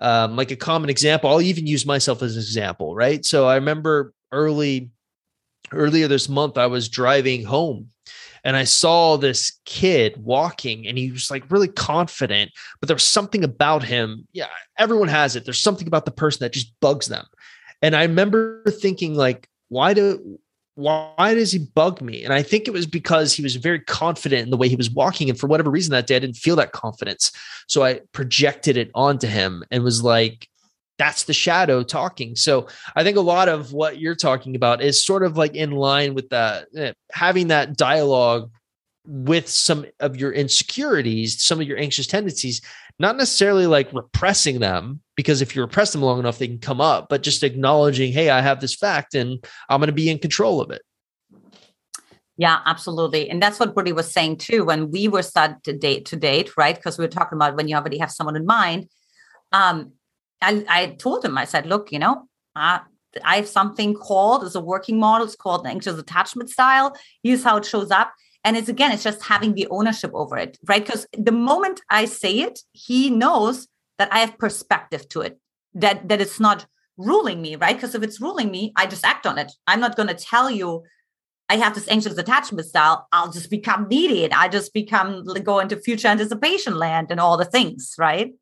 um, 0.02 0.36
like 0.36 0.50
a 0.50 0.56
common 0.56 0.90
example. 0.90 1.30
I'll 1.30 1.40
even 1.40 1.66
use 1.66 1.86
myself 1.86 2.22
as 2.22 2.36
an 2.36 2.42
example 2.42 2.94
right? 2.94 3.24
So 3.24 3.46
i 3.46 3.54
remember 3.54 4.12
early 4.32 4.90
earlier 5.72 6.08
this 6.08 6.28
month 6.28 6.58
i 6.58 6.66
was 6.66 6.88
driving 6.88 7.44
home 7.44 7.90
and 8.44 8.56
i 8.56 8.64
saw 8.64 9.16
this 9.16 9.60
kid 9.64 10.16
walking 10.18 10.86
and 10.86 10.98
he 10.98 11.10
was 11.10 11.30
like 11.30 11.50
really 11.50 11.68
confident 11.68 12.50
but 12.80 12.88
there 12.88 12.96
was 12.96 13.04
something 13.04 13.44
about 13.44 13.82
him. 13.82 14.26
Yeah 14.32 14.48
everyone 14.78 15.08
has 15.08 15.36
it. 15.36 15.44
There's 15.44 15.60
something 15.60 15.86
about 15.86 16.04
the 16.04 16.10
person 16.10 16.40
that 16.40 16.52
just 16.52 16.72
bugs 16.80 17.06
them. 17.06 17.26
And 17.80 17.94
i 17.94 18.02
remember 18.02 18.62
thinking 18.70 19.14
like 19.14 19.48
why 19.68 19.94
do 19.94 20.38
why 20.74 21.34
does 21.34 21.52
he 21.52 21.58
bug 21.58 22.00
me? 22.00 22.24
And 22.24 22.32
I 22.32 22.42
think 22.42 22.66
it 22.66 22.72
was 22.72 22.86
because 22.86 23.34
he 23.34 23.42
was 23.42 23.56
very 23.56 23.80
confident 23.80 24.42
in 24.42 24.50
the 24.50 24.56
way 24.56 24.68
he 24.68 24.76
was 24.76 24.90
walking. 24.90 25.28
And 25.28 25.38
for 25.38 25.46
whatever 25.46 25.70
reason 25.70 25.92
that 25.92 26.06
day, 26.06 26.16
I 26.16 26.20
didn't 26.20 26.36
feel 26.36 26.56
that 26.56 26.72
confidence. 26.72 27.30
So 27.68 27.84
I 27.84 28.00
projected 28.12 28.76
it 28.76 28.90
onto 28.94 29.26
him 29.26 29.62
and 29.70 29.84
was 29.84 30.02
like, 30.02 30.48
that's 30.98 31.24
the 31.24 31.32
shadow 31.32 31.82
talking. 31.82 32.36
So 32.36 32.68
I 32.96 33.02
think 33.02 33.16
a 33.16 33.22
lot 33.22 33.48
of 33.48 33.72
what 33.72 33.98
you're 33.98 34.14
talking 34.14 34.54
about 34.54 34.82
is 34.82 35.04
sort 35.04 35.24
of 35.24 35.36
like 35.36 35.54
in 35.54 35.72
line 35.72 36.14
with 36.14 36.28
that, 36.30 36.68
eh, 36.76 36.92
having 37.12 37.48
that 37.48 37.76
dialogue 37.76 38.50
with 39.04 39.48
some 39.48 39.84
of 40.00 40.16
your 40.16 40.32
insecurities, 40.32 41.42
some 41.42 41.60
of 41.60 41.66
your 41.66 41.78
anxious 41.78 42.06
tendencies, 42.06 42.62
not 42.98 43.16
necessarily 43.16 43.66
like 43.66 43.92
repressing 43.92 44.60
them, 44.60 45.00
because 45.16 45.42
if 45.42 45.54
you 45.54 45.62
repress 45.62 45.92
them 45.92 46.02
long 46.02 46.18
enough, 46.18 46.38
they 46.38 46.48
can 46.48 46.58
come 46.58 46.80
up, 46.80 47.08
but 47.08 47.22
just 47.22 47.42
acknowledging, 47.42 48.12
hey, 48.12 48.30
I 48.30 48.40
have 48.40 48.60
this 48.60 48.74
fact 48.74 49.14
and 49.14 49.44
I'm 49.68 49.80
going 49.80 49.88
to 49.88 49.92
be 49.92 50.10
in 50.10 50.18
control 50.18 50.60
of 50.60 50.70
it. 50.70 50.82
Yeah, 52.38 52.60
absolutely. 52.64 53.28
And 53.28 53.42
that's 53.42 53.60
what 53.60 53.74
Brody 53.74 53.92
was 53.92 54.10
saying 54.10 54.38
too 54.38 54.64
when 54.64 54.90
we 54.90 55.06
were 55.06 55.22
started 55.22 55.62
to 55.64 55.76
date 55.76 56.06
to 56.06 56.16
date, 56.16 56.56
right? 56.56 56.74
Because 56.74 56.98
we 56.98 57.04
were 57.04 57.10
talking 57.10 57.36
about 57.36 57.56
when 57.56 57.68
you 57.68 57.76
already 57.76 57.98
have 57.98 58.10
someone 58.10 58.36
in 58.36 58.46
mind. 58.46 58.88
Um, 59.52 59.92
I, 60.40 60.64
I 60.68 60.86
told 60.98 61.24
him, 61.24 61.36
I 61.36 61.44
said, 61.44 61.66
look, 61.66 61.92
you 61.92 61.98
know, 61.98 62.26
uh, 62.56 62.80
I 63.22 63.36
have 63.36 63.48
something 63.48 63.94
called 63.94 64.44
as 64.44 64.54
a 64.54 64.60
working 64.60 64.98
model. 64.98 65.26
It's 65.26 65.36
called 65.36 65.66
anxious 65.66 65.98
attachment 65.98 66.50
style. 66.50 66.96
Here's 67.22 67.44
how 67.44 67.58
it 67.58 67.66
shows 67.66 67.90
up. 67.90 68.12
And 68.44 68.56
it's 68.56 68.68
again, 68.68 68.92
it's 68.92 69.04
just 69.04 69.22
having 69.22 69.54
the 69.54 69.68
ownership 69.70 70.10
over 70.14 70.36
it, 70.36 70.58
right? 70.66 70.84
Because 70.84 71.06
the 71.16 71.32
moment 71.32 71.80
I 71.88 72.06
say 72.06 72.40
it, 72.40 72.60
he 72.72 73.08
knows 73.10 73.68
that 73.98 74.12
I 74.12 74.18
have 74.18 74.38
perspective 74.38 75.08
to 75.10 75.20
it, 75.20 75.38
that 75.74 76.08
that 76.08 76.20
it's 76.20 76.40
not 76.40 76.66
ruling 76.96 77.40
me, 77.40 77.56
right? 77.56 77.76
Because 77.76 77.94
if 77.94 78.02
it's 78.02 78.20
ruling 78.20 78.50
me, 78.50 78.72
I 78.76 78.86
just 78.86 79.04
act 79.04 79.26
on 79.26 79.38
it. 79.38 79.52
I'm 79.66 79.80
not 79.80 79.96
going 79.96 80.08
to 80.08 80.14
tell 80.14 80.50
you 80.50 80.82
I 81.48 81.56
have 81.56 81.74
this 81.74 81.88
anxious 81.88 82.16
attachment 82.16 82.66
style. 82.66 83.06
I'll 83.12 83.30
just 83.30 83.50
become 83.50 83.86
needy 83.88 84.24
and 84.24 84.32
I 84.32 84.48
just 84.48 84.72
become 84.72 85.24
go 85.44 85.58
into 85.58 85.76
future 85.76 86.08
anticipation 86.08 86.76
land 86.76 87.08
and 87.10 87.20
all 87.20 87.36
the 87.36 87.44
things, 87.44 87.94
right? 87.98 88.32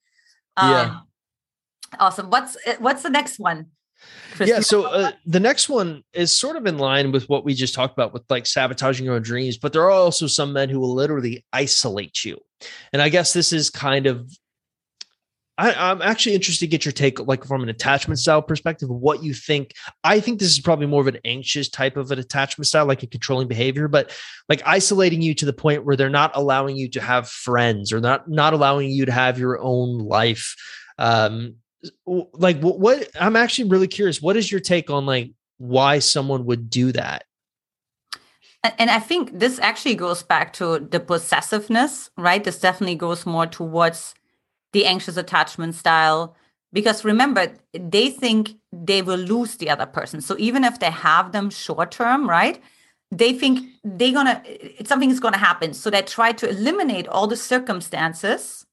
Yeah. 0.56 0.82
Um, 0.82 1.02
awesome. 1.98 2.30
What's 2.30 2.56
what's 2.78 3.02
the 3.02 3.10
next 3.10 3.38
one? 3.38 3.66
Yeah. 4.40 4.60
So 4.60 4.84
uh, 4.84 5.12
the 5.26 5.40
next 5.40 5.68
one 5.68 6.02
is 6.12 6.34
sort 6.38 6.56
of 6.56 6.66
in 6.66 6.78
line 6.78 7.12
with 7.12 7.28
what 7.28 7.44
we 7.44 7.54
just 7.54 7.74
talked 7.74 7.92
about 7.92 8.12
with 8.12 8.22
like 8.30 8.46
sabotaging 8.46 9.04
your 9.04 9.14
own 9.14 9.22
dreams, 9.22 9.58
but 9.58 9.72
there 9.72 9.82
are 9.82 9.90
also 9.90 10.26
some 10.26 10.52
men 10.52 10.68
who 10.68 10.80
will 10.80 10.94
literally 10.94 11.44
isolate 11.52 12.24
you. 12.24 12.38
And 12.92 13.00
I 13.02 13.08
guess 13.08 13.32
this 13.32 13.52
is 13.52 13.70
kind 13.70 14.06
of 14.06 14.30
I, 15.60 15.90
am 15.90 16.00
actually 16.00 16.34
interested 16.34 16.64
to 16.64 16.70
get 16.70 16.86
your 16.86 16.92
take, 16.92 17.20
like 17.20 17.44
from 17.44 17.62
an 17.62 17.68
attachment 17.68 18.18
style 18.18 18.40
perspective, 18.40 18.88
what 18.88 19.22
you 19.22 19.34
think. 19.34 19.74
I 20.02 20.18
think 20.18 20.38
this 20.38 20.50
is 20.50 20.60
probably 20.60 20.86
more 20.86 21.02
of 21.02 21.06
an 21.06 21.18
anxious 21.24 21.68
type 21.68 21.98
of 21.98 22.10
an 22.10 22.18
attachment 22.18 22.66
style, 22.66 22.86
like 22.86 23.02
a 23.02 23.06
controlling 23.06 23.46
behavior, 23.46 23.86
but 23.86 24.10
like 24.48 24.62
isolating 24.64 25.20
you 25.20 25.34
to 25.34 25.44
the 25.44 25.52
point 25.52 25.84
where 25.84 25.96
they're 25.96 26.08
not 26.08 26.34
allowing 26.34 26.76
you 26.76 26.88
to 26.90 27.00
have 27.02 27.28
friends 27.28 27.92
or 27.92 28.00
not 28.00 28.28
not 28.28 28.54
allowing 28.54 28.90
you 28.90 29.04
to 29.04 29.12
have 29.12 29.38
your 29.38 29.60
own 29.60 29.98
life. 29.98 30.56
Um, 30.98 31.56
like 32.06 32.60
what, 32.60 32.78
what 32.78 33.08
I'm 33.18 33.36
actually 33.36 33.68
really 33.68 33.88
curious. 33.88 34.20
What 34.20 34.36
is 34.36 34.50
your 34.50 34.60
take 34.60 34.90
on 34.90 35.06
like 35.06 35.32
why 35.58 35.98
someone 35.98 36.44
would 36.46 36.70
do 36.70 36.92
that? 36.92 37.24
And 38.78 38.90
I 38.90 38.98
think 38.98 39.38
this 39.38 39.58
actually 39.58 39.94
goes 39.94 40.22
back 40.22 40.52
to 40.54 40.78
the 40.78 41.00
possessiveness, 41.00 42.10
right? 42.18 42.44
This 42.44 42.60
definitely 42.60 42.96
goes 42.96 43.24
more 43.24 43.46
towards 43.46 44.14
the 44.72 44.84
anxious 44.84 45.16
attachment 45.16 45.74
style 45.74 46.36
because 46.72 47.04
remember 47.04 47.52
they 47.72 48.10
think 48.10 48.54
they 48.72 49.02
will 49.02 49.18
lose 49.18 49.56
the 49.56 49.70
other 49.70 49.86
person 49.86 50.20
so 50.20 50.36
even 50.38 50.64
if 50.64 50.78
they 50.78 50.90
have 50.90 51.32
them 51.32 51.50
short 51.50 51.90
term 51.90 52.28
right 52.28 52.62
they 53.10 53.32
think 53.32 53.68
they're 53.82 54.12
gonna 54.12 54.42
something 54.84 55.10
is 55.10 55.20
gonna 55.20 55.36
happen 55.36 55.74
so 55.74 55.90
they 55.90 56.02
try 56.02 56.32
to 56.32 56.48
eliminate 56.48 57.08
all 57.08 57.26
the 57.26 57.36
circumstances 57.36 58.66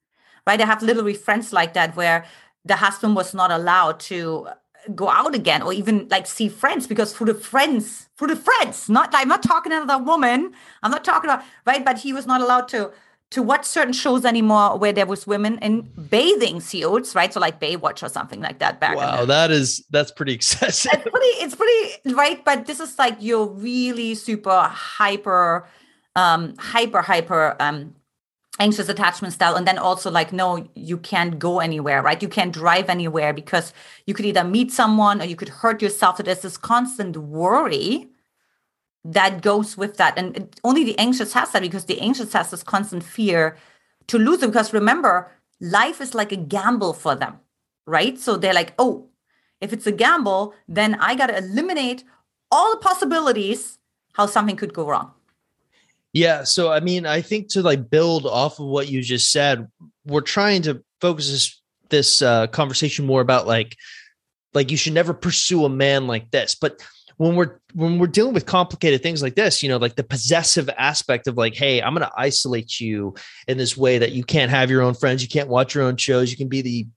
right 0.46 0.62
i 0.62 0.65
have 0.65 0.84
literally 0.84 1.13
friends 1.13 1.52
like 1.52 1.74
that 1.74 1.96
where 1.96 2.26
the 2.65 2.76
husband 2.76 3.15
was 3.15 3.34
not 3.34 3.52
allowed 3.52 4.00
to 4.00 4.48
go 4.96 5.10
out 5.10 5.36
again 5.36 5.62
or 5.62 5.74
even 5.74 6.08
like 6.10 6.26
see 6.26 6.48
friends 6.48 6.88
because 6.88 7.13
for 7.13 7.26
the 7.26 7.34
friends 7.34 8.08
for 8.15 8.28
the 8.28 8.36
friends 8.36 8.88
not 8.89 9.10
i'm 9.13 9.28
not 9.28 9.43
talking 9.43 9.74
about 9.74 10.02
a 10.02 10.04
woman 10.04 10.54
i'm 10.82 10.91
not 10.91 11.04
talking 11.04 11.30
about 11.30 11.43
right 11.65 11.84
but 11.84 11.98
he 11.98 12.13
was 12.13 12.26
not 12.26 12.39
allowed 12.39 12.67
to 12.70 12.91
to 13.30 13.43
watch 13.43 13.65
certain 13.65 13.93
shows 13.93 14.24
anymore 14.24 14.78
where 14.78 14.93
there 14.93 15.06
was 15.06 15.28
women 15.28 15.58
in 15.60 15.82
bathing 16.10 16.62
suits, 16.62 17.13
right? 17.13 17.34
So 17.34 17.39
like 17.39 17.60
Baywatch 17.60 18.02
or 18.02 18.10
something 18.10 18.39
like 18.39 18.60
that 18.60 18.80
back. 18.80 18.96
Wow, 18.96 19.26
that 19.26 19.52
is 19.52 19.86
that's 19.89 20.12
pretty 20.12 20.34
excessive. 20.39 20.91
It's 20.93 21.04
pretty, 21.04 21.26
it's 21.43 21.56
pretty 21.56 22.15
right, 22.15 22.43
but 22.43 22.65
this 22.65 22.80
is 22.80 22.98
like 22.98 23.17
your 23.20 23.48
really 23.48 24.15
super 24.15 24.62
hyper, 24.62 25.67
um, 26.15 26.56
hyper 26.58 27.02
hyper 27.02 27.56
um 27.60 27.96
anxious 28.60 28.89
attachment 28.89 29.34
style 29.34 29.56
and 29.56 29.67
then 29.67 29.78
also 29.78 30.10
like 30.10 30.34
no 30.34 30.67
you 30.74 30.98
can't 30.98 31.38
go 31.38 31.60
anywhere 31.60 32.02
right 32.02 32.22
you 32.22 32.28
can't 32.28 32.52
drive 32.54 32.89
anywhere 32.89 33.32
because 33.32 33.74
you 34.06 34.13
could 34.13 34.26
either 34.26 34.43
meet 34.43 34.72
someone 34.72 35.22
or 35.22 35.26
you 35.26 35.36
could 35.36 35.50
hurt 35.50 35.82
yourself 35.82 36.17
so 36.17 36.24
there's 36.24 36.41
this 36.41 36.58
constant 36.58 37.15
worry 37.17 38.10
that 39.13 39.41
goes 39.41 39.78
with 39.78 39.98
that. 39.98 40.17
And 40.17 40.56
only 40.63 40.84
the 40.84 40.98
anxious 41.00 41.34
has 41.34 41.52
that 41.52 41.62
because 41.62 41.86
the 41.86 42.00
anxious 42.02 42.34
has 42.34 42.52
this 42.52 42.63
constant 42.63 43.04
fear 43.04 43.58
to 44.08 44.17
lose 44.17 44.43
it. 44.43 44.48
Because 44.48 44.74
remember, 44.74 45.32
life 45.62 46.02
is 46.02 46.13
like 46.13 46.32
a 46.32 46.38
gamble 46.38 46.93
for 46.93 47.15
them, 47.15 47.39
right? 47.86 48.20
So 48.20 48.38
they're 48.38 48.54
like, 48.54 48.74
oh, 48.78 49.08
if 49.62 49.74
it's 49.74 49.88
a 49.88 49.91
gamble, 49.91 50.54
then 50.67 50.96
I 50.96 51.15
got 51.15 51.28
to 51.28 51.38
eliminate 51.38 52.04
all 52.52 52.72
the 52.72 52.82
possibilities 52.82 53.80
how 54.13 54.26
something 54.26 54.56
could 54.56 54.74
go 54.74 54.88
wrong. 54.88 55.13
Yeah. 56.17 56.45
So, 56.45 56.71
I 56.71 56.80
mean, 56.80 57.06
I 57.06 57.21
think 57.21 57.49
to 57.49 57.62
like 57.62 57.91
build 57.91 58.25
off 58.25 58.60
of 58.60 58.65
what 58.65 58.89
you 58.89 59.03
just 59.03 59.32
said, 59.32 59.67
we're 60.03 60.21
trying 60.21 60.63
to 60.63 60.84
focus 60.99 61.30
this, 61.30 61.62
this 61.89 62.21
uh, 62.23 62.47
conversation 62.47 63.06
more 63.06 63.21
about 63.21 63.45
like, 63.45 63.75
like 64.51 64.71
you 64.71 64.77
should 64.77 64.93
never 64.93 65.13
pursue 65.13 65.63
a 65.63 65.69
man 65.69 66.08
like 66.08 66.32
this. 66.32 66.56
But 66.56 66.82
when 67.17 67.36
we're 67.36 67.60
when 67.75 67.99
we're 67.99 68.08
dealing 68.08 68.34
with 68.34 68.47
complicated 68.47 69.01
things 69.01 69.23
like 69.23 69.34
this 69.34 69.63
you 69.63 69.69
know 69.69 69.77
like 69.77 69.95
the 69.95 70.03
possessive 70.03 70.69
aspect 70.77 71.25
of 71.25 71.36
like 71.36 71.56
hey 71.56 71.82
i'm 71.82 71.95
going 71.95 72.08
to 72.08 72.13
isolate 72.15 72.80
you 72.80 73.15
in 73.47 73.58
this 73.58 73.75
way 73.75 73.97
that 73.97 74.12
you 74.12 74.23
can't 74.23 74.51
have 74.51 74.69
your 74.69 74.84
own 74.84 74.93
friends 74.93 75.23
you 75.23 75.27
can't 75.27 75.49
watch 75.49 75.73
your 75.73 75.84
own 75.84 75.97
shows 75.97 76.30
you 76.30 76.38
can 76.38 76.47
be 76.47 76.62
the 76.62 76.88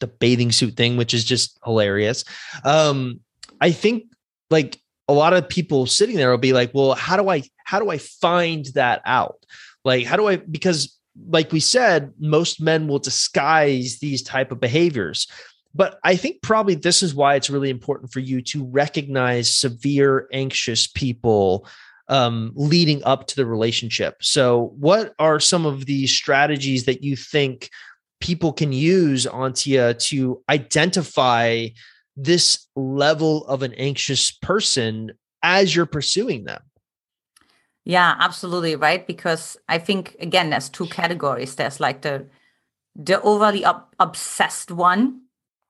the 0.00 0.08
bathing 0.08 0.50
suit 0.50 0.76
thing 0.76 0.96
which 0.96 1.14
is 1.14 1.22
just 1.24 1.56
hilarious 1.64 2.24
um 2.64 3.20
i 3.60 3.70
think 3.70 4.06
like 4.50 4.76
a 5.10 5.12
lot 5.12 5.32
of 5.32 5.48
people 5.48 5.86
sitting 5.86 6.16
there 6.16 6.30
will 6.30 6.38
be 6.38 6.52
like 6.52 6.70
well 6.72 6.94
how 6.94 7.16
do 7.16 7.28
i 7.28 7.42
how 7.64 7.78
do 7.78 7.90
i 7.90 7.98
find 7.98 8.66
that 8.74 9.02
out 9.04 9.44
like 9.84 10.06
how 10.06 10.16
do 10.16 10.28
i 10.28 10.36
because 10.36 10.98
like 11.28 11.52
we 11.52 11.60
said 11.60 12.12
most 12.18 12.60
men 12.60 12.86
will 12.86 12.98
disguise 12.98 13.98
these 13.98 14.22
type 14.22 14.52
of 14.52 14.60
behaviors 14.60 15.26
but 15.74 15.98
I 16.02 16.16
think 16.16 16.42
probably 16.42 16.74
this 16.74 17.02
is 17.02 17.14
why 17.14 17.36
it's 17.36 17.50
really 17.50 17.70
important 17.70 18.12
for 18.12 18.20
you 18.20 18.42
to 18.42 18.64
recognize 18.64 19.52
severe 19.52 20.26
anxious 20.32 20.86
people 20.88 21.66
um, 22.08 22.50
leading 22.56 23.04
up 23.04 23.28
to 23.28 23.36
the 23.36 23.46
relationship. 23.46 24.16
So, 24.20 24.72
what 24.78 25.14
are 25.20 25.38
some 25.38 25.64
of 25.64 25.86
the 25.86 26.08
strategies 26.08 26.86
that 26.86 27.04
you 27.04 27.14
think 27.14 27.70
people 28.20 28.52
can 28.52 28.72
use, 28.72 29.26
Antia, 29.26 29.96
to 30.08 30.42
identify 30.48 31.68
this 32.22 32.66
level 32.76 33.46
of 33.46 33.62
an 33.62 33.74
anxious 33.74 34.30
person 34.30 35.12
as 35.42 35.74
you're 35.74 35.86
pursuing 35.86 36.44
them? 36.44 36.62
Yeah, 37.84 38.14
absolutely, 38.18 38.76
right? 38.76 39.06
Because 39.06 39.56
I 39.68 39.78
think 39.78 40.16
again, 40.20 40.50
there's 40.50 40.68
two 40.68 40.86
categories. 40.86 41.54
There's 41.54 41.80
like 41.80 42.02
the 42.02 42.26
the 42.94 43.20
overly 43.22 43.64
ob- 43.64 43.94
obsessed 43.98 44.70
one 44.70 45.22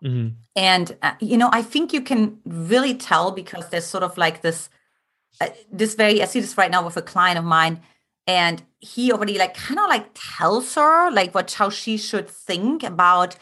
Mm-hmm. 0.02 0.28
And 0.56 0.96
uh, 1.02 1.14
you 1.20 1.36
know, 1.36 1.50
I 1.52 1.62
think 1.62 1.92
you 1.92 2.00
can 2.00 2.38
really 2.44 2.94
tell 2.94 3.30
because 3.30 3.68
there's 3.68 3.86
sort 3.86 4.02
of 4.02 4.16
like 4.16 4.42
this, 4.42 4.68
uh, 5.40 5.48
this 5.70 5.94
very. 5.94 6.22
I 6.22 6.24
see 6.24 6.40
this 6.40 6.56
right 6.56 6.70
now 6.70 6.84
with 6.84 6.96
a 6.96 7.02
client 7.02 7.38
of 7.38 7.44
mine, 7.44 7.80
and 8.26 8.62
he 8.78 9.12
already 9.12 9.38
like 9.38 9.54
kind 9.54 9.78
of 9.78 9.88
like 9.88 10.10
tells 10.14 10.74
her 10.74 11.10
like 11.10 11.34
what 11.34 11.52
how 11.52 11.68
she 11.68 11.96
should 11.96 12.28
think 12.28 12.82
about 12.82 13.36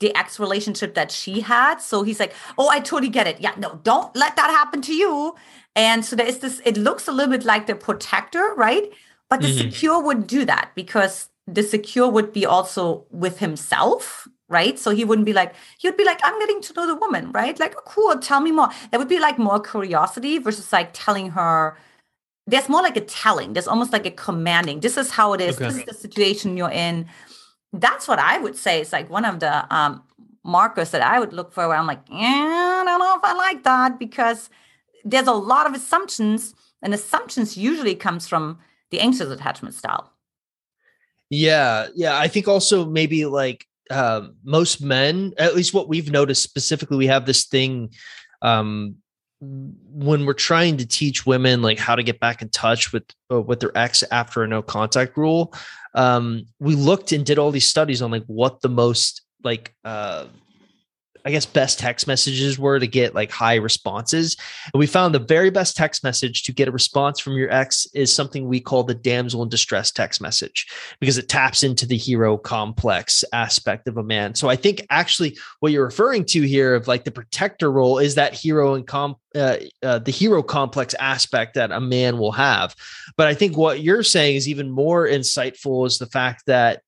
the 0.00 0.14
ex 0.16 0.40
relationship 0.40 0.94
that 0.94 1.12
she 1.12 1.40
had. 1.40 1.80
So 1.80 2.02
he's 2.02 2.20
like, 2.20 2.34
"Oh, 2.58 2.68
I 2.68 2.80
totally 2.80 3.10
get 3.10 3.26
it. 3.26 3.40
Yeah, 3.40 3.54
no, 3.56 3.80
don't 3.82 4.14
let 4.16 4.36
that 4.36 4.50
happen 4.50 4.82
to 4.82 4.94
you." 4.94 5.34
And 5.76 6.04
so 6.04 6.16
there 6.16 6.26
is 6.26 6.38
this. 6.38 6.60
It 6.64 6.76
looks 6.76 7.08
a 7.08 7.12
little 7.12 7.30
bit 7.30 7.44
like 7.44 7.66
the 7.66 7.74
protector, 7.74 8.52
right? 8.56 8.90
But 9.28 9.40
the 9.40 9.48
mm-hmm. 9.48 9.70
secure 9.70 10.02
wouldn't 10.02 10.26
do 10.26 10.44
that 10.44 10.72
because 10.74 11.28
the 11.46 11.62
secure 11.62 12.08
would 12.08 12.32
be 12.32 12.44
also 12.44 13.06
with 13.10 13.38
himself 13.38 14.28
right? 14.50 14.78
So 14.78 14.90
he 14.90 15.04
wouldn't 15.04 15.24
be 15.24 15.32
like, 15.32 15.54
he 15.78 15.88
would 15.88 15.96
be 15.96 16.04
like, 16.04 16.20
I'm 16.22 16.38
getting 16.40 16.60
to 16.60 16.74
know 16.74 16.86
the 16.86 16.96
woman, 16.96 17.30
right? 17.32 17.58
Like, 17.58 17.74
oh, 17.78 17.82
cool, 17.86 18.18
tell 18.18 18.40
me 18.40 18.50
more. 18.50 18.68
It 18.92 18.98
would 18.98 19.08
be 19.08 19.20
like 19.20 19.38
more 19.38 19.60
curiosity 19.60 20.38
versus 20.38 20.70
like 20.72 20.90
telling 20.92 21.30
her. 21.30 21.78
There's 22.46 22.68
more 22.68 22.82
like 22.82 22.96
a 22.96 23.00
telling. 23.02 23.52
There's 23.52 23.68
almost 23.68 23.92
like 23.92 24.06
a 24.06 24.10
commanding. 24.10 24.80
This 24.80 24.96
is 24.96 25.10
how 25.10 25.34
it 25.34 25.40
is. 25.40 25.54
Okay. 25.54 25.66
This 25.66 25.76
is 25.76 25.84
the 25.84 25.94
situation 25.94 26.56
you're 26.56 26.70
in. 26.70 27.06
That's 27.72 28.08
what 28.08 28.18
I 28.18 28.38
would 28.38 28.56
say 28.56 28.80
It's 28.80 28.92
like 28.92 29.08
one 29.08 29.24
of 29.24 29.40
the 29.40 29.74
um, 29.74 30.02
markers 30.44 30.90
that 30.90 31.02
I 31.02 31.20
would 31.20 31.32
look 31.32 31.52
for 31.52 31.68
where 31.68 31.76
I'm 31.76 31.86
like, 31.86 32.02
yeah, 32.10 32.82
I 32.82 32.84
don't 32.84 32.98
know 32.98 33.16
if 33.16 33.24
I 33.24 33.34
like 33.34 33.62
that 33.64 33.98
because 33.98 34.50
there's 35.04 35.26
a 35.26 35.32
lot 35.32 35.66
of 35.66 35.74
assumptions, 35.74 36.54
and 36.82 36.92
assumptions 36.92 37.56
usually 37.56 37.94
comes 37.94 38.28
from 38.28 38.58
the 38.90 39.00
anxious 39.00 39.30
attachment 39.30 39.74
style. 39.74 40.12
Yeah, 41.30 41.88
yeah. 41.94 42.18
I 42.18 42.28
think 42.28 42.48
also 42.48 42.84
maybe 42.84 43.24
like 43.24 43.66
uh, 43.90 44.28
most 44.44 44.82
men, 44.82 45.32
at 45.38 45.54
least 45.54 45.72
what 45.72 45.88
we've 45.88 46.10
noticed 46.10 46.42
specifically, 46.42 46.96
we 46.96 47.06
have 47.06 47.24
this 47.24 47.46
thing 47.46 47.90
um, 48.42 48.96
when 49.40 50.26
we're 50.26 50.34
trying 50.34 50.76
to 50.76 50.86
teach 50.86 51.24
women 51.24 51.62
like 51.62 51.78
how 51.78 51.94
to 51.94 52.02
get 52.02 52.20
back 52.20 52.42
in 52.42 52.48
touch 52.50 52.92
with 52.92 53.04
uh, 53.32 53.40
with 53.40 53.60
their 53.60 53.76
ex 53.76 54.04
after 54.10 54.42
a 54.42 54.48
no 54.48 54.62
contact 54.62 55.16
rule. 55.16 55.54
Um, 55.94 56.46
we 56.58 56.74
looked 56.74 57.12
and 57.12 57.24
did 57.24 57.38
all 57.38 57.50
these 57.50 57.66
studies 57.66 58.02
on 58.02 58.10
like 58.10 58.24
what 58.26 58.60
the 58.60 58.68
most 58.68 59.22
like 59.42 59.74
uh, 59.84 60.26
I 61.24 61.30
guess 61.30 61.46
best 61.46 61.78
text 61.78 62.06
messages 62.06 62.58
were 62.58 62.78
to 62.78 62.86
get 62.86 63.14
like 63.14 63.30
high 63.30 63.56
responses. 63.56 64.36
And 64.72 64.78
we 64.78 64.86
found 64.86 65.14
the 65.14 65.18
very 65.18 65.50
best 65.50 65.76
text 65.76 66.02
message 66.02 66.42
to 66.44 66.52
get 66.52 66.68
a 66.68 66.72
response 66.72 67.20
from 67.20 67.34
your 67.34 67.52
ex 67.52 67.86
is 67.94 68.14
something 68.14 68.46
we 68.46 68.60
call 68.60 68.84
the 68.84 68.94
damsel 68.94 69.42
in 69.42 69.48
distress 69.48 69.90
text 69.90 70.20
message 70.20 70.66
because 71.00 71.18
it 71.18 71.28
taps 71.28 71.62
into 71.62 71.86
the 71.86 71.96
hero 71.96 72.36
complex 72.36 73.24
aspect 73.32 73.88
of 73.88 73.96
a 73.96 74.02
man. 74.02 74.34
So 74.34 74.48
I 74.48 74.56
think 74.56 74.86
actually 74.90 75.36
what 75.60 75.72
you're 75.72 75.84
referring 75.84 76.24
to 76.26 76.42
here 76.42 76.74
of 76.74 76.88
like 76.88 77.04
the 77.04 77.10
protector 77.10 77.70
role 77.70 77.98
is 77.98 78.14
that 78.14 78.34
hero 78.34 78.74
and 78.74 78.86
com 78.86 79.16
uh, 79.34 79.58
uh, 79.82 79.98
the 80.00 80.10
hero 80.10 80.42
complex 80.42 80.94
aspect 80.94 81.54
that 81.54 81.70
a 81.70 81.80
man 81.80 82.18
will 82.18 82.32
have. 82.32 82.74
But 83.16 83.28
I 83.28 83.34
think 83.34 83.56
what 83.56 83.80
you're 83.80 84.02
saying 84.02 84.36
is 84.36 84.48
even 84.48 84.70
more 84.70 85.06
insightful 85.06 85.86
is 85.86 85.98
the 85.98 86.06
fact 86.06 86.46
that 86.46 86.82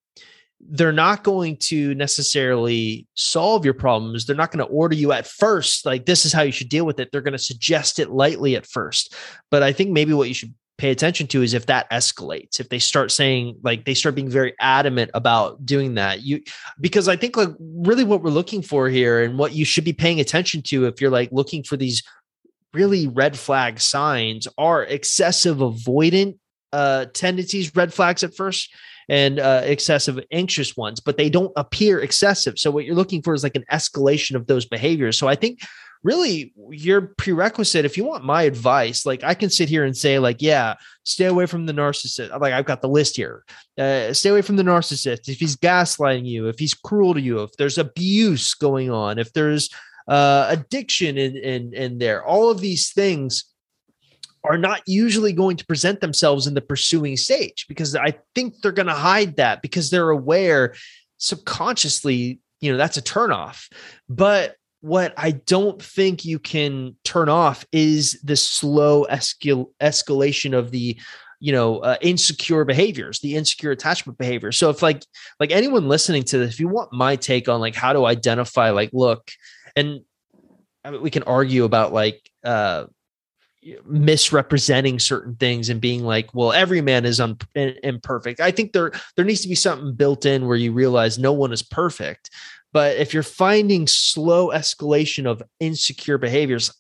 they're 0.69 0.93
not 0.93 1.25
going 1.25 1.57
to 1.57 1.95
necessarily 1.95 3.07
solve 3.15 3.65
your 3.65 3.75
problems. 3.75 4.25
They're 4.25 4.37
not 4.37 4.53
going 4.53 4.65
to 4.65 4.73
order 4.73 4.95
you 4.95 5.13
at 5.13 5.27
first, 5.27 5.85
like 5.85 6.07
this 6.07 6.25
is 6.25 6.33
how 6.33 6.43
you 6.43 6.53
should 6.53 6.69
deal 6.69 6.87
with 6.87 7.01
it. 7.01 7.11
They're 7.11 7.21
going 7.21 7.33
to 7.33 7.39
suggest 7.39 7.99
it 7.99 8.11
lightly 8.11 8.55
at 8.55 8.67
first. 8.67 9.15
But 9.51 9.63
I 9.63 9.73
think 9.73 9.91
maybe 9.91 10.13
what 10.13 10.29
you 10.29 10.35
should 10.35 10.55
pay 10.79 10.91
attention 10.91 11.27
to 11.29 11.43
is 11.43 11.55
if 11.55 11.67
that 11.67 11.89
escalates 11.91 12.59
if 12.59 12.69
they 12.69 12.79
start 12.79 13.13
saying 13.13 13.57
like 13.63 13.85
they 13.85 13.95
start 13.95 14.15
being 14.17 14.29
very 14.29 14.53
adamant 14.59 15.11
about 15.15 15.65
doing 15.65 15.95
that 15.95 16.23
you 16.23 16.43
because 16.81 17.07
i 17.07 17.15
think 17.15 17.37
like 17.37 17.51
really 17.61 18.03
what 18.03 18.23
we're 18.23 18.31
looking 18.31 18.63
for 18.63 18.89
here 18.89 19.23
and 19.23 19.39
what 19.39 19.53
you 19.53 19.65
should 19.65 19.85
be 19.85 19.93
paying 19.93 20.19
attention 20.19 20.61
to 20.61 20.87
if 20.87 21.01
you're 21.01 21.11
like 21.11 21.31
looking 21.31 21.63
for 21.63 21.77
these 21.77 22.03
really 22.73 23.07
red 23.07 23.39
flag 23.39 23.79
signs 23.79 24.49
are 24.59 24.83
excessive 24.83 25.59
avoidant 25.59 26.37
uh 26.73 27.05
tendencies 27.13 27.77
red 27.77 27.93
flags 27.93 28.25
at 28.25 28.35
first 28.35 28.75
and 29.13 29.39
uh, 29.39 29.61
excessive 29.65 30.19
anxious 30.33 30.75
ones 30.75 30.99
but 30.99 31.19
they 31.19 31.29
don't 31.29 31.53
appear 31.57 32.01
excessive. 32.01 32.59
So 32.59 32.71
what 32.71 32.87
you're 32.87 32.97
looking 32.97 33.23
for 33.23 33.35
is 33.35 33.43
like 33.45 33.57
an 33.57 33.67
escalation 33.71 34.35
of 34.35 34.47
those 34.47 34.65
behaviors. 34.65 35.19
So 35.19 35.29
i 35.29 35.37
think 35.37 35.61
really 36.03 36.53
your 36.71 37.15
prerequisite 37.17 37.85
if 37.85 37.97
you 37.97 38.05
want 38.05 38.25
my 38.25 38.43
advice 38.43 39.07
like 39.07 39.23
i 39.23 39.35
can 39.35 39.49
sit 39.49 39.69
here 39.69 39.85
and 39.85 39.97
say 39.97 40.19
like 40.19 40.43
yeah 40.43 40.75
stay 41.05 41.27
away 41.27 41.47
from 41.47 41.65
the 41.65 41.73
narcissist 41.73 42.29
like 42.41 42.53
i've 42.53 42.65
got 42.65 42.83
the 42.83 42.89
list 42.89 43.17
here. 43.17 43.45
Uh, 43.79 44.13
stay 44.13 44.31
away 44.31 44.43
from 44.43 44.57
the 44.57 44.63
narcissist. 44.63 45.29
If 45.29 45.39
he's 45.39 45.57
gaslighting 45.57 46.27
you 46.27 46.49
if 46.49 46.59
he's 46.59 46.75
cruel 46.75 47.15
to 47.15 47.21
you 47.21 47.43
if 47.43 47.53
there's 47.59 47.79
abuse 47.79 48.55
going 48.55 48.91
on 48.91 49.19
if 49.19 49.33
there's 49.33 49.71
uh, 50.09 50.47
addiction 50.49 51.17
in, 51.17 51.37
in 51.37 51.73
in 51.75 51.99
there 51.99 52.25
all 52.25 52.51
of 52.51 52.61
these 52.61 52.93
things 52.93 53.52
are 54.45 54.59
not 54.59 54.83
usually 54.87 55.33
going 55.33 55.57
to 55.57 55.67
present 55.67 56.01
themselves 56.01 56.47
in 56.47 56.55
the 56.55 56.61
pursuing 56.61 57.17
stage 57.17 57.67
because 57.69 57.95
i 57.97 58.13
think 58.35 58.55
they're 58.63 58.73
going 58.73 58.87
to 58.87 58.93
hide 58.93 59.37
that 59.37 59.63
because 59.63 59.91
they're 59.91 60.11
aware 60.11 60.75
subconsciously 61.19 62.41
you 62.63 62.71
know 62.73 62.79
that's 62.79 62.97
a 62.97 63.03
turnoff. 63.03 63.71
But 64.09 64.57
what 64.81 65.13
I 65.19 65.33
don't 65.33 65.83
think 65.83 66.25
you 66.25 66.39
can 66.39 66.97
turn 67.05 67.29
off 67.29 67.67
is 67.73 68.19
the 68.25 68.37
slow 68.37 69.05
escal- 69.11 69.71
escalation 69.81 70.57
of 70.57 70.71
the 70.71 70.99
you 71.41 71.53
know 71.53 71.81
uh, 71.81 71.97
insecure 72.01 72.65
behaviors 72.65 73.19
the 73.19 73.37
insecure 73.37 73.73
attachment 73.73 74.17
behavior. 74.17 74.53
So 74.53 74.71
if 74.71 74.81
like 74.81 75.05
like 75.39 75.51
anyone 75.51 75.89
listening 75.89 76.23
to 76.25 76.39
this 76.39 76.55
if 76.55 76.61
you 76.61 76.69
want 76.69 76.93
my 76.93 77.17
take 77.17 77.49
on 77.49 77.61
like 77.61 77.75
how 77.75 77.93
to 77.93 78.07
identify 78.07 78.71
like 78.71 78.91
look 78.95 79.31
and 79.77 80.01
I 80.85 80.93
mean, 80.93 81.03
we 81.03 81.11
can 81.11 81.25
argue 81.25 81.65
about 81.65 81.93
like 81.93 82.21
uh 82.45 82.85
misrepresenting 83.85 84.99
certain 84.99 85.37
things 85.37 85.69
and 85.69 85.81
being 85.81 86.03
like 86.03 86.35
well 86.35 86.53
every 86.53 86.81
man 86.81 87.05
is 87.05 87.21
un- 87.21 87.39
imperfect. 87.55 88.41
I 88.41 88.51
think 88.51 88.73
there 88.73 88.93
there 89.17 89.25
needs 89.25 89.43
to 89.43 89.49
be 89.49 89.55
something 89.55 89.95
built 89.95 90.27
in 90.27 90.47
where 90.47 90.57
you 90.57 90.73
realize 90.73 91.19
no 91.19 91.33
one 91.33 91.53
is 91.53 91.63
perfect 91.63 92.31
but 92.73 92.97
if 92.97 93.13
you're 93.13 93.23
finding 93.23 93.87
slow 93.87 94.49
escalation 94.49 95.27
of 95.27 95.43
insecure 95.61 96.19
behaviors, 96.19 96.75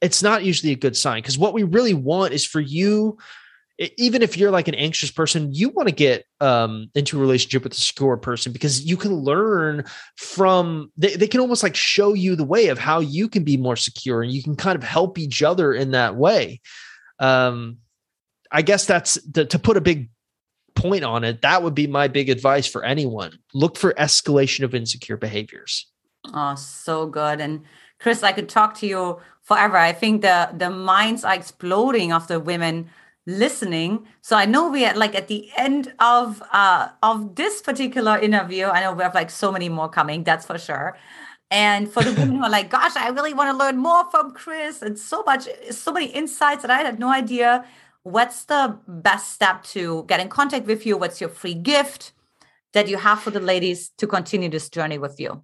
it's 0.00 0.22
not 0.22 0.44
usually 0.44 0.72
a 0.72 0.76
good 0.76 0.96
sign 0.96 1.22
because 1.22 1.38
what 1.38 1.54
we 1.54 1.62
really 1.62 1.94
want 1.94 2.34
is 2.34 2.46
for 2.46 2.60
you 2.60 3.16
even 3.78 4.22
if 4.22 4.36
you're 4.36 4.50
like 4.50 4.66
an 4.66 4.74
anxious 4.74 5.10
person, 5.10 5.52
you 5.54 5.68
want 5.68 5.88
to 5.88 5.94
get 5.94 6.24
um, 6.40 6.90
into 6.94 7.16
a 7.16 7.20
relationship 7.20 7.62
with 7.62 7.72
a 7.74 7.80
secure 7.80 8.16
person 8.16 8.52
because 8.52 8.84
you 8.84 8.96
can 8.96 9.14
learn 9.14 9.84
from 10.16 10.90
they, 10.96 11.14
they 11.14 11.28
can 11.28 11.40
almost 11.40 11.62
like 11.62 11.76
show 11.76 12.12
you 12.12 12.34
the 12.34 12.44
way 12.44 12.68
of 12.68 12.78
how 12.78 12.98
you 12.98 13.28
can 13.28 13.44
be 13.44 13.56
more 13.56 13.76
secure 13.76 14.22
and 14.22 14.32
you 14.32 14.42
can 14.42 14.56
kind 14.56 14.76
of 14.76 14.82
help 14.82 15.16
each 15.16 15.42
other 15.42 15.72
in 15.72 15.92
that 15.92 16.16
way. 16.16 16.60
Um, 17.20 17.78
I 18.50 18.62
guess 18.62 18.84
that's 18.84 19.14
the, 19.22 19.44
to 19.44 19.58
put 19.58 19.76
a 19.76 19.80
big 19.80 20.08
point 20.74 21.04
on 21.04 21.22
it, 21.22 21.42
that 21.42 21.62
would 21.62 21.74
be 21.74 21.86
my 21.86 22.08
big 22.08 22.30
advice 22.30 22.66
for 22.66 22.84
anyone. 22.84 23.38
Look 23.54 23.76
for 23.76 23.92
escalation 23.94 24.64
of 24.64 24.74
insecure 24.74 25.16
behaviors. 25.16 25.86
Oh, 26.32 26.54
so 26.56 27.06
good. 27.06 27.40
And 27.40 27.62
Chris, 28.00 28.22
I 28.22 28.32
could 28.32 28.48
talk 28.48 28.74
to 28.78 28.86
you 28.86 29.20
forever. 29.42 29.76
I 29.76 29.92
think 29.92 30.22
the 30.22 30.50
the 30.56 30.70
minds 30.70 31.24
are 31.24 31.34
exploding 31.34 32.12
of 32.12 32.26
the 32.26 32.40
women 32.40 32.90
listening. 33.28 34.08
So 34.22 34.36
I 34.36 34.46
know 34.46 34.70
we 34.70 34.84
are 34.84 34.94
like 34.96 35.14
at 35.14 35.28
the 35.28 35.50
end 35.56 35.92
of 36.00 36.42
uh 36.52 36.88
of 37.02 37.36
this 37.36 37.62
particular 37.62 38.18
interview. 38.18 38.66
I 38.66 38.80
know 38.80 38.94
we 38.94 39.04
have 39.04 39.14
like 39.14 39.30
so 39.30 39.52
many 39.52 39.68
more 39.68 39.88
coming, 39.88 40.24
that's 40.24 40.46
for 40.46 40.58
sure. 40.58 40.96
And 41.50 41.90
for 41.90 42.02
the 42.02 42.12
women 42.12 42.36
who 42.36 42.44
are 42.44 42.50
like, 42.50 42.68
gosh, 42.70 42.96
I 42.96 43.08
really 43.08 43.32
want 43.34 43.50
to 43.50 43.56
learn 43.56 43.78
more 43.78 44.10
from 44.10 44.32
Chris 44.32 44.82
and 44.82 44.98
so 44.98 45.22
much, 45.22 45.48
so 45.70 45.92
many 45.92 46.06
insights 46.06 46.62
that 46.62 46.70
I 46.70 46.78
had 46.78 46.98
no 46.98 47.08
idea 47.08 47.64
what's 48.02 48.44
the 48.44 48.78
best 48.86 49.32
step 49.32 49.62
to 49.64 50.04
get 50.08 50.20
in 50.20 50.28
contact 50.28 50.66
with 50.66 50.86
you? 50.86 50.96
What's 50.96 51.20
your 51.20 51.30
free 51.30 51.54
gift 51.54 52.12
that 52.72 52.88
you 52.88 52.96
have 52.96 53.20
for 53.20 53.30
the 53.30 53.40
ladies 53.40 53.90
to 53.98 54.06
continue 54.06 54.48
this 54.48 54.68
journey 54.68 54.98
with 54.98 55.20
you? 55.20 55.42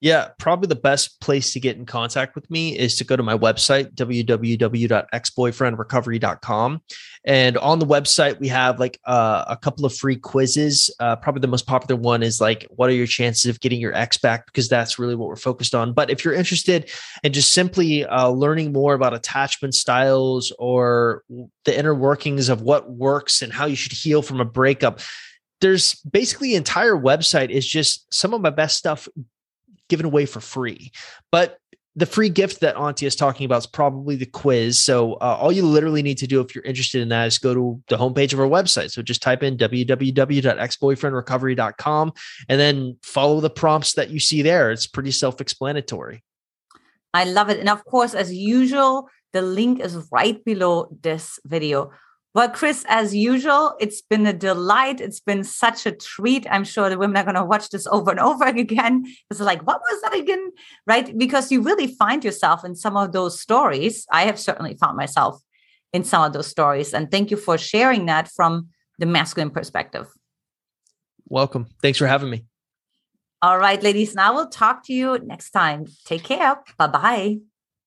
Yeah, 0.00 0.28
probably 0.38 0.68
the 0.68 0.76
best 0.76 1.20
place 1.20 1.52
to 1.54 1.60
get 1.60 1.76
in 1.76 1.84
contact 1.84 2.36
with 2.36 2.48
me 2.50 2.78
is 2.78 2.94
to 2.96 3.04
go 3.04 3.16
to 3.16 3.22
my 3.24 3.36
website, 3.36 3.94
www.exboyfriendrecovery.com. 3.94 6.82
And 7.24 7.58
on 7.58 7.80
the 7.80 7.86
website, 7.86 8.38
we 8.38 8.46
have 8.46 8.78
like 8.78 9.00
uh, 9.06 9.44
a 9.48 9.56
couple 9.56 9.84
of 9.84 9.92
free 9.92 10.14
quizzes. 10.14 10.88
Uh, 11.00 11.16
probably 11.16 11.40
the 11.40 11.48
most 11.48 11.66
popular 11.66 12.00
one 12.00 12.22
is 12.22 12.40
like, 12.40 12.64
what 12.70 12.88
are 12.90 12.94
your 12.94 13.08
chances 13.08 13.46
of 13.46 13.58
getting 13.58 13.80
your 13.80 13.92
ex 13.92 14.18
back? 14.18 14.46
Because 14.46 14.68
that's 14.68 15.00
really 15.00 15.16
what 15.16 15.28
we're 15.28 15.34
focused 15.34 15.74
on. 15.74 15.92
But 15.92 16.10
if 16.10 16.24
you're 16.24 16.32
interested 16.32 16.92
in 17.24 17.32
just 17.32 17.52
simply 17.52 18.04
uh, 18.04 18.28
learning 18.28 18.72
more 18.72 18.94
about 18.94 19.14
attachment 19.14 19.74
styles 19.74 20.52
or 20.60 21.24
the 21.64 21.76
inner 21.76 21.94
workings 21.94 22.48
of 22.48 22.62
what 22.62 22.88
works 22.88 23.42
and 23.42 23.52
how 23.52 23.66
you 23.66 23.74
should 23.74 23.90
heal 23.90 24.22
from 24.22 24.40
a 24.40 24.44
breakup, 24.44 25.00
there's 25.60 25.96
basically 26.02 26.54
entire 26.54 26.94
website 26.94 27.50
is 27.50 27.66
just 27.66 28.06
some 28.14 28.32
of 28.32 28.40
my 28.40 28.50
best 28.50 28.76
stuff 28.76 29.08
given 29.88 30.06
away 30.06 30.24
for 30.26 30.40
free. 30.40 30.92
But 31.30 31.58
the 31.96 32.06
free 32.06 32.28
gift 32.28 32.60
that 32.60 32.76
Antia 32.76 33.08
is 33.08 33.16
talking 33.16 33.44
about 33.44 33.58
is 33.58 33.66
probably 33.66 34.14
the 34.14 34.26
quiz. 34.26 34.78
So 34.78 35.14
uh, 35.14 35.36
all 35.40 35.50
you 35.50 35.66
literally 35.66 36.02
need 36.02 36.18
to 36.18 36.28
do 36.28 36.40
if 36.40 36.54
you're 36.54 36.62
interested 36.62 37.02
in 37.02 37.08
that 37.08 37.26
is 37.26 37.38
go 37.38 37.54
to 37.54 37.82
the 37.88 37.96
homepage 37.96 38.32
of 38.32 38.38
our 38.38 38.46
website. 38.46 38.92
So 38.92 39.02
just 39.02 39.20
type 39.20 39.42
in 39.42 39.56
www.exboyfriendrecovery.com 39.56 42.12
and 42.48 42.60
then 42.60 42.96
follow 43.02 43.40
the 43.40 43.50
prompts 43.50 43.94
that 43.94 44.10
you 44.10 44.20
see 44.20 44.42
there. 44.42 44.70
It's 44.70 44.86
pretty 44.86 45.10
self-explanatory. 45.10 46.22
I 47.12 47.24
love 47.24 47.48
it. 47.48 47.58
And 47.58 47.68
of 47.68 47.84
course, 47.84 48.14
as 48.14 48.32
usual, 48.32 49.08
the 49.32 49.42
link 49.42 49.80
is 49.80 49.96
right 50.12 50.44
below 50.44 50.96
this 51.02 51.40
video. 51.44 51.90
Well, 52.34 52.50
Chris, 52.50 52.84
as 52.88 53.14
usual, 53.14 53.74
it's 53.80 54.02
been 54.02 54.26
a 54.26 54.32
delight. 54.32 55.00
It's 55.00 55.20
been 55.20 55.44
such 55.44 55.86
a 55.86 55.92
treat. 55.92 56.46
I'm 56.50 56.64
sure 56.64 56.90
the 56.90 56.98
women 56.98 57.16
are 57.16 57.24
going 57.24 57.34
to 57.34 57.44
watch 57.44 57.70
this 57.70 57.86
over 57.90 58.10
and 58.10 58.20
over 58.20 58.44
again. 58.44 59.06
It's 59.30 59.40
like, 59.40 59.66
what 59.66 59.80
was 59.80 60.02
that 60.02 60.14
again? 60.14 60.50
Right? 60.86 61.16
Because 61.16 61.50
you 61.50 61.62
really 61.62 61.86
find 61.86 62.24
yourself 62.24 62.64
in 62.64 62.74
some 62.76 62.96
of 62.96 63.12
those 63.12 63.40
stories. 63.40 64.06
I 64.12 64.24
have 64.24 64.38
certainly 64.38 64.76
found 64.76 64.96
myself 64.96 65.40
in 65.92 66.04
some 66.04 66.22
of 66.22 66.32
those 66.32 66.46
stories. 66.46 66.92
And 66.92 67.10
thank 67.10 67.30
you 67.30 67.36
for 67.36 67.56
sharing 67.56 68.06
that 68.06 68.28
from 68.28 68.68
the 68.98 69.06
masculine 69.06 69.50
perspective. 69.50 70.06
Welcome. 71.26 71.66
Thanks 71.82 71.98
for 71.98 72.06
having 72.06 72.30
me. 72.30 72.44
All 73.40 73.58
right, 73.58 73.82
ladies. 73.82 74.10
And 74.10 74.20
I 74.20 74.30
will 74.30 74.48
talk 74.48 74.84
to 74.86 74.92
you 74.92 75.18
next 75.24 75.50
time. 75.50 75.86
Take 76.04 76.24
care. 76.24 76.60
Bye 76.76 76.86
bye. 76.88 77.38